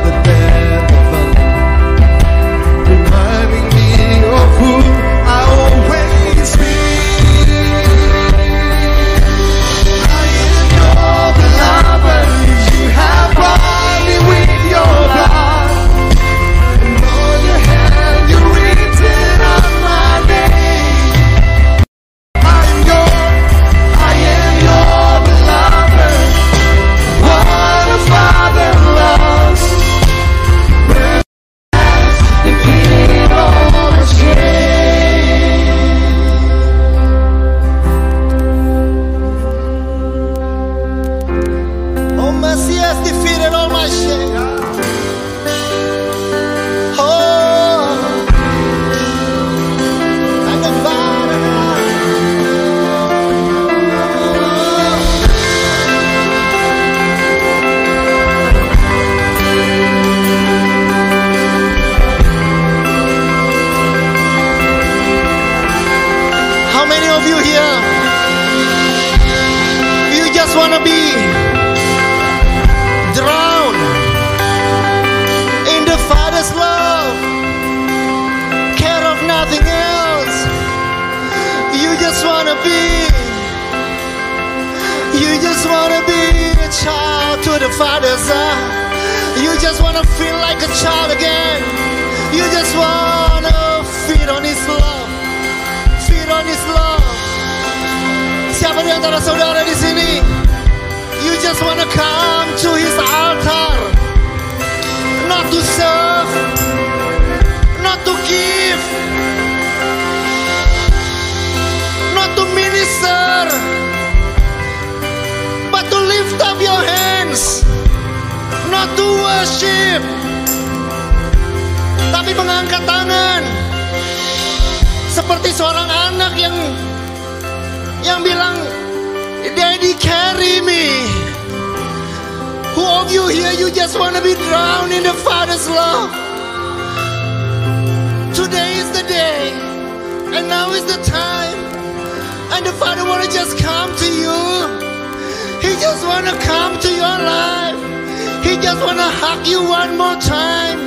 [148.68, 150.78] just want to hug you one more time.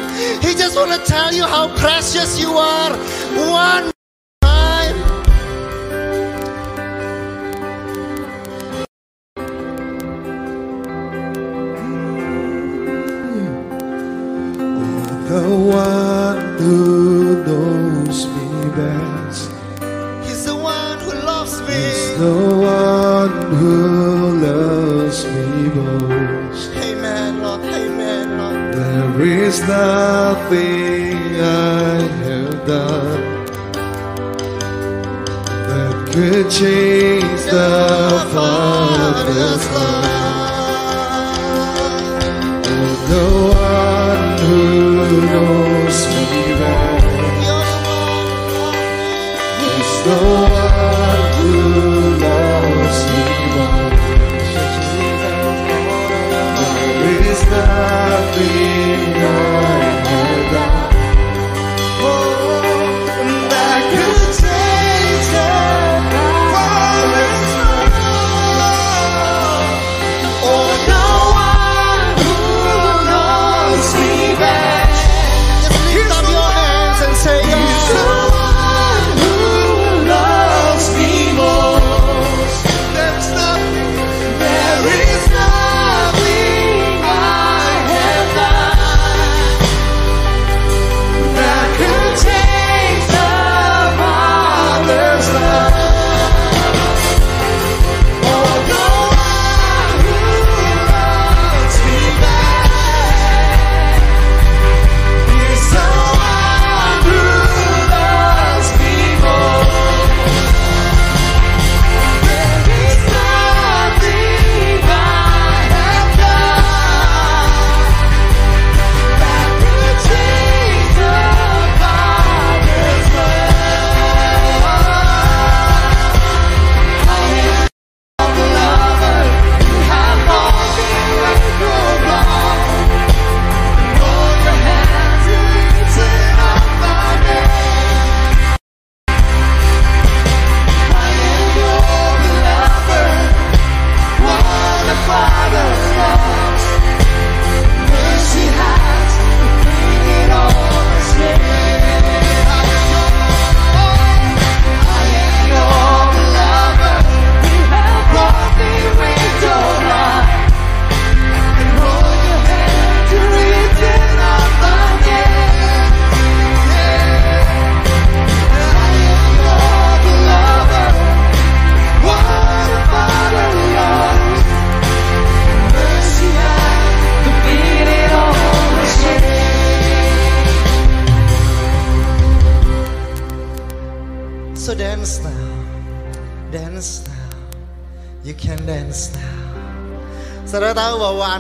[0.43, 2.93] He just want to tell you how precious you are.
[3.51, 3.91] One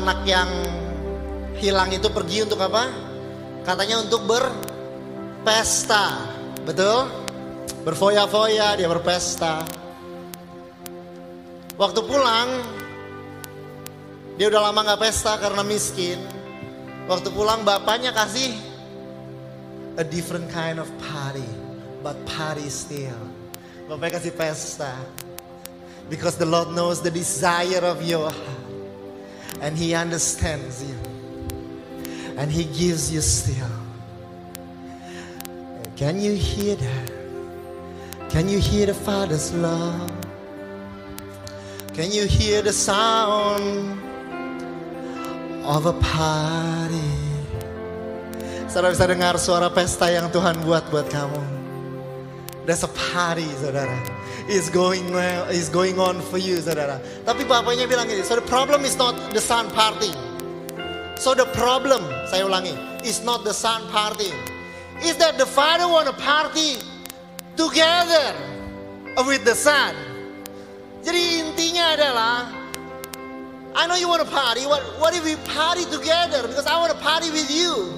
[0.00, 0.48] anak yang
[1.60, 2.88] hilang itu pergi untuk apa?
[3.68, 6.24] Katanya untuk berpesta.
[6.64, 7.04] Betul?
[7.84, 9.60] Berfoya-foya, dia berpesta.
[11.76, 12.48] Waktu pulang,
[14.40, 16.16] dia udah lama nggak pesta karena miskin.
[17.04, 18.56] Waktu pulang bapaknya kasih
[20.00, 21.44] a different kind of party,
[22.00, 23.20] but party still.
[23.84, 24.96] Bapaknya kasih pesta.
[26.08, 28.59] Because the Lord knows the desire of your heart.
[29.60, 30.96] and He understands you
[32.36, 33.68] and He gives you still.
[35.96, 37.08] Can you hear that?
[38.32, 40.08] Can you hear the Father's love?
[41.92, 44.00] Can you hear the sound
[45.66, 47.12] of a party?
[48.70, 51.42] Saudara bisa dengar suara pesta yang Tuhan buat buat kamu.
[52.64, 53.98] There's a party, saudara.
[54.50, 56.98] Is going well, is going on for you, saudara.
[57.22, 60.18] Tapi bapaknya bilang gini, so the problem is not the son partying.
[61.22, 62.74] So the problem, saya ulangi,
[63.06, 64.34] is not the son partying.
[65.06, 66.82] Is that the father want to party
[67.54, 68.34] together
[69.24, 69.94] with the son.
[71.00, 72.34] Jadi intinya adalah,
[73.72, 74.66] I know you want to party.
[74.66, 76.44] What, what if we party together?
[76.44, 77.96] Because I want to party with you.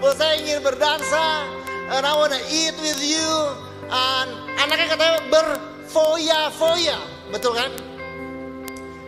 [0.00, 1.44] Bahwa saya ingin berdansa,
[1.92, 3.28] and I want to eat with you.
[3.92, 5.20] And anaknya katanya
[5.90, 7.02] berfoya-foya,
[7.34, 7.66] betul kan?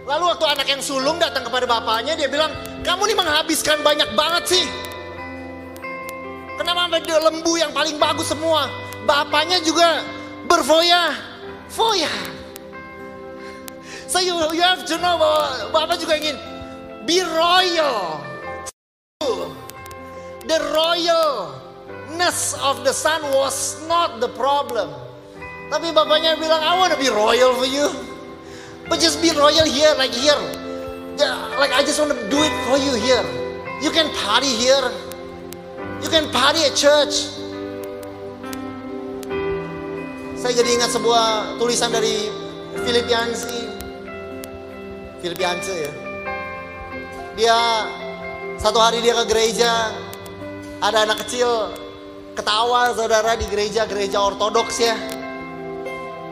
[0.02, 2.50] Lalu waktu anak yang sulung datang kepada bapaknya, dia bilang,
[2.82, 4.66] kamu nih menghabiskan banyak banget sih.
[6.58, 8.66] Kenapa sampai lembu yang paling bagus semua?
[9.06, 10.02] Bapaknya juga
[10.50, 11.14] berfoya,
[11.70, 12.10] foya.
[14.10, 16.34] So you, you have to know bahwa Bapak juga ingin
[17.06, 18.18] be royal.
[20.50, 25.01] The royalness of the son was not the problem.
[25.72, 27.88] Tapi bapaknya bilang, I want to be royal for you.
[28.92, 30.36] But just be royal here, like here.
[31.56, 33.24] Like I just want to do it for you here.
[33.80, 34.92] You can party here.
[36.04, 37.32] You can party at church.
[40.36, 42.28] Saya jadi ingat sebuah tulisan dari
[42.76, 43.60] Filipiansi.
[45.24, 45.92] Filipianse ya.
[47.32, 47.58] Dia
[48.60, 49.88] satu hari dia ke gereja,
[50.84, 51.72] ada anak kecil
[52.36, 55.21] ketawa saudara di gereja-gereja ortodoks ya.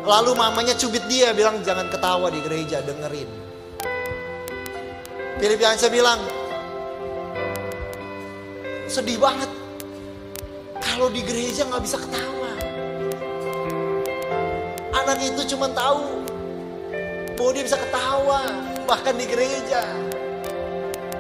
[0.01, 3.29] Lalu mamanya cubit dia bilang jangan ketawa di gereja, dengerin.
[5.37, 6.21] Filipianse bilang,
[8.89, 9.49] sedih banget
[10.81, 12.53] kalau di gereja nggak bisa ketawa.
[15.05, 16.25] Anak itu cuma tahu
[17.37, 18.41] bahwa dia bisa ketawa
[18.89, 19.85] bahkan di gereja.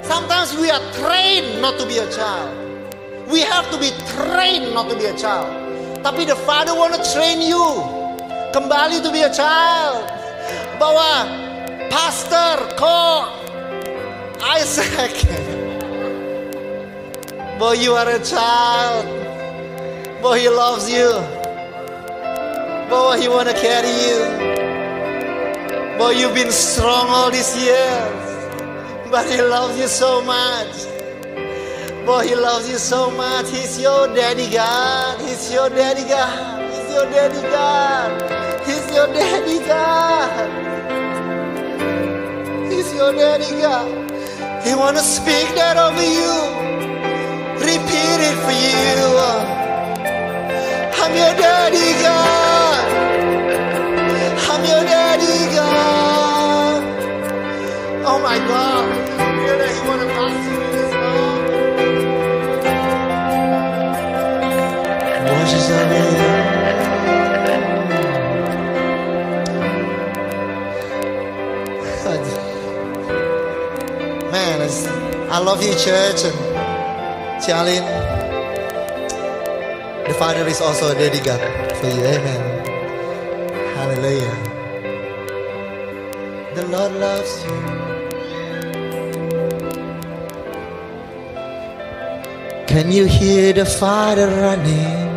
[0.04, 2.52] Sometimes we are trained not to be a child.
[3.28, 5.52] We have to be trained not to be a child.
[6.00, 7.99] Tapi the Father wanna train you
[8.52, 10.06] kembali to be a child.
[10.78, 11.26] Bahwa
[11.90, 13.34] Pastor kok
[14.56, 15.14] Isaac,
[17.60, 19.04] Boy, you are a child,
[20.24, 21.12] Boy, He loves you,
[22.88, 24.50] Boy, He wanna carry you.
[26.00, 28.30] Boy, you've been strong all these years.
[29.10, 30.86] But he loves you so much.
[32.06, 33.50] Boy, he loves you so much.
[33.50, 35.20] He's your daddy God.
[35.20, 36.72] He's your daddy God.
[36.72, 38.39] He's your daddy God.
[38.90, 40.70] He's your daddy God.
[42.72, 44.10] He's your daddy God.
[44.64, 46.34] He wanna speak that over you.
[47.60, 49.54] Repeat it for you.
[50.82, 53.10] I'm your daddy God.
[54.50, 57.04] I'm your daddy God.
[58.06, 58.99] Oh my God.
[74.70, 77.86] I love you, church, and Charlene.
[80.06, 81.40] The Father is also a daddy God
[81.76, 82.04] for you.
[82.06, 82.42] Amen.
[83.74, 84.36] Hallelujah.
[86.54, 87.80] The Lord loves you.
[92.68, 95.10] Can you hear the Father running?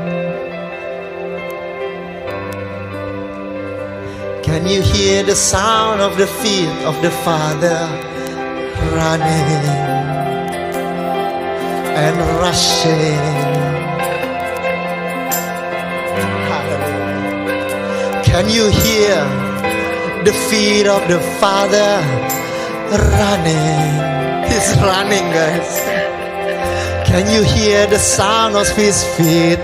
[4.43, 8.12] Can you hear the sound of the feet of the Father
[8.95, 9.65] running
[12.03, 13.53] and rushing?
[18.23, 19.15] Can you hear
[20.23, 22.01] the feet of the Father
[22.89, 23.93] running?
[24.49, 25.71] He's running, guys.
[27.07, 29.59] Can you hear the sound of His feet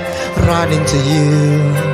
[0.45, 1.88] running to you?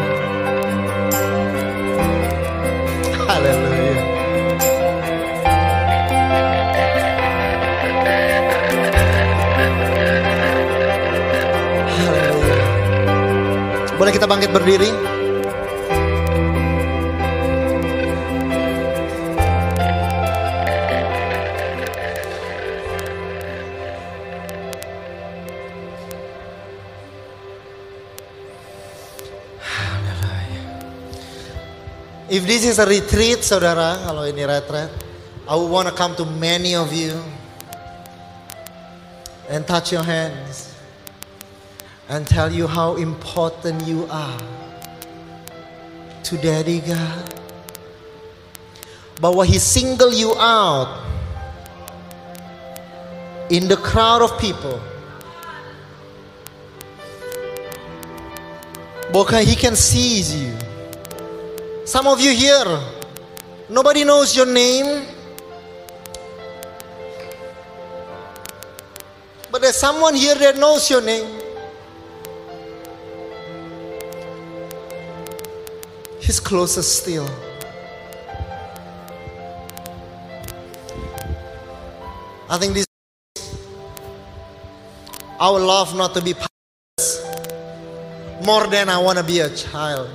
[14.25, 14.91] Kita bangkit berdiri?
[32.25, 34.89] If this is a retreat, saudara, kalau ini retreat,
[35.45, 37.13] I would want to come to many of you
[39.53, 40.74] and touch your hands
[42.09, 44.39] and tell you how important you are
[46.23, 47.33] to Daddy God.
[49.21, 51.03] But Bahwa He single you out
[53.49, 54.79] in the crowd of people.
[59.11, 60.53] Bahwa He can seize you.
[61.85, 62.79] Some of you here,
[63.69, 65.05] nobody knows your name.
[69.51, 71.44] But there's someone here that knows your name.
[76.25, 77.29] He's closer still.
[82.49, 82.87] I think this
[85.39, 87.21] I would love not to be past
[88.43, 90.09] more than I want to be a child.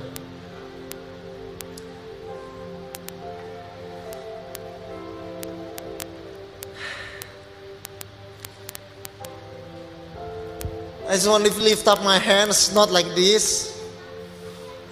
[11.07, 13.70] I just want to lift up my hands, not like this.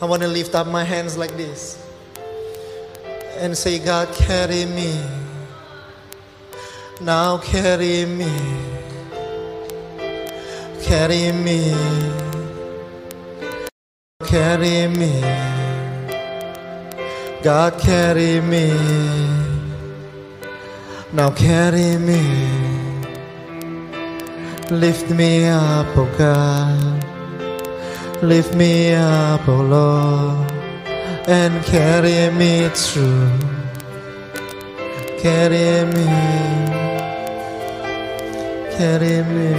[0.01, 1.85] I want to lift up my hands like this
[3.37, 4.97] and say, God, carry me.
[7.01, 8.31] Now carry me.
[10.81, 11.75] Carry me.
[14.25, 15.19] Carry me.
[17.43, 18.69] God, carry me.
[21.11, 22.21] Now carry me.
[24.71, 27.08] Lift me up, oh God.
[28.21, 30.51] Lift me up, oh Lord,
[31.23, 33.31] and carry me through.
[35.23, 36.03] Carry me,
[38.75, 39.55] carry me.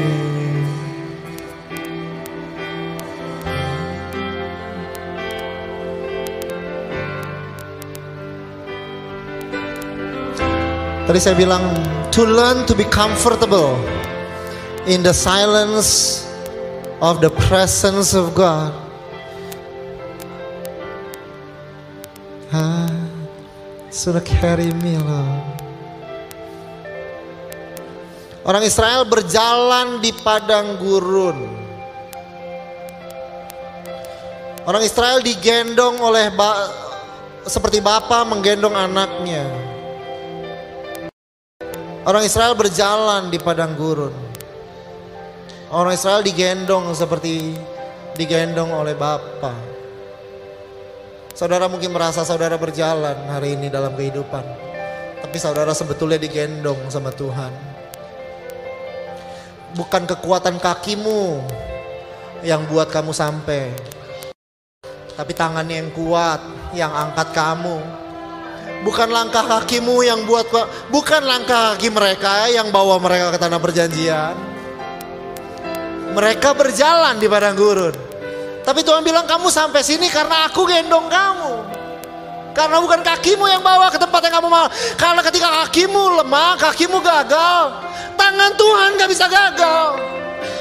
[11.09, 11.65] Tadi saya bilang
[12.13, 13.81] to learn to be comfortable
[14.85, 16.30] in the silence
[17.01, 18.77] of the presence of God.
[22.53, 22.93] Ah,
[23.89, 25.45] sudah carry me Lord.
[28.45, 31.39] Orang Israel berjalan di padang gurun.
[34.69, 36.69] Orang Israel digendong oleh ba
[37.49, 39.45] seperti bapak menggendong anaknya.
[42.05, 44.30] Orang Israel berjalan di padang gurun.
[45.71, 47.55] Orang Israel digendong seperti
[48.19, 49.55] digendong oleh Bapa.
[51.31, 54.43] Saudara mungkin merasa saudara berjalan hari ini dalam kehidupan.
[55.23, 57.55] Tapi saudara sebetulnya digendong sama Tuhan.
[59.79, 61.39] Bukan kekuatan kakimu
[62.43, 63.71] yang buat kamu sampai.
[65.15, 66.43] Tapi tangannya yang kuat
[66.75, 67.79] yang angkat kamu.
[68.83, 70.51] Bukan langkah kakimu yang buat
[70.91, 74.60] bukan langkah kaki mereka yang bawa mereka ke tanah perjanjian.
[76.11, 77.95] Mereka berjalan di padang gurun.
[78.61, 81.53] Tapi Tuhan bilang kamu sampai sini karena aku gendong kamu.
[82.51, 84.67] Karena bukan kakimu yang bawa ke tempat yang kamu mau.
[84.99, 87.63] Karena ketika kakimu lemah, kakimu gagal.
[88.19, 89.87] Tangan Tuhan gak bisa gagal.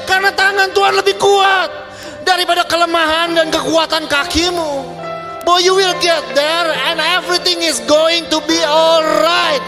[0.06, 1.70] Karena tangan Tuhan lebih kuat
[2.22, 4.99] daripada kelemahan dan kekuatan kakimu.
[5.44, 9.62] Boy, you will get there and everything is going to be alright.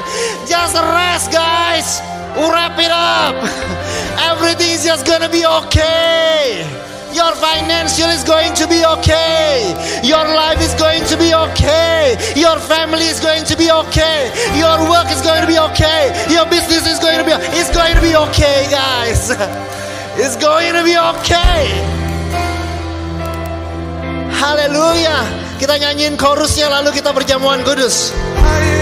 [0.46, 2.00] Just rest, guys.
[2.36, 3.36] Wrap it up.
[4.32, 6.64] Everything is just gonna be okay.
[7.12, 9.74] Your financial is going to be okay.
[10.02, 12.16] Your life is going to be okay.
[12.36, 14.32] Your family is going to be okay.
[14.56, 16.08] Your work is going to be okay.
[16.32, 19.30] Your business is going to be it's going to be okay, guys.
[20.14, 22.01] It's going to be okay.
[24.42, 25.22] Haleluya.
[25.62, 28.10] Kita nyanyiin chorusnya lalu kita berjamuan kudus.
[28.42, 28.81] I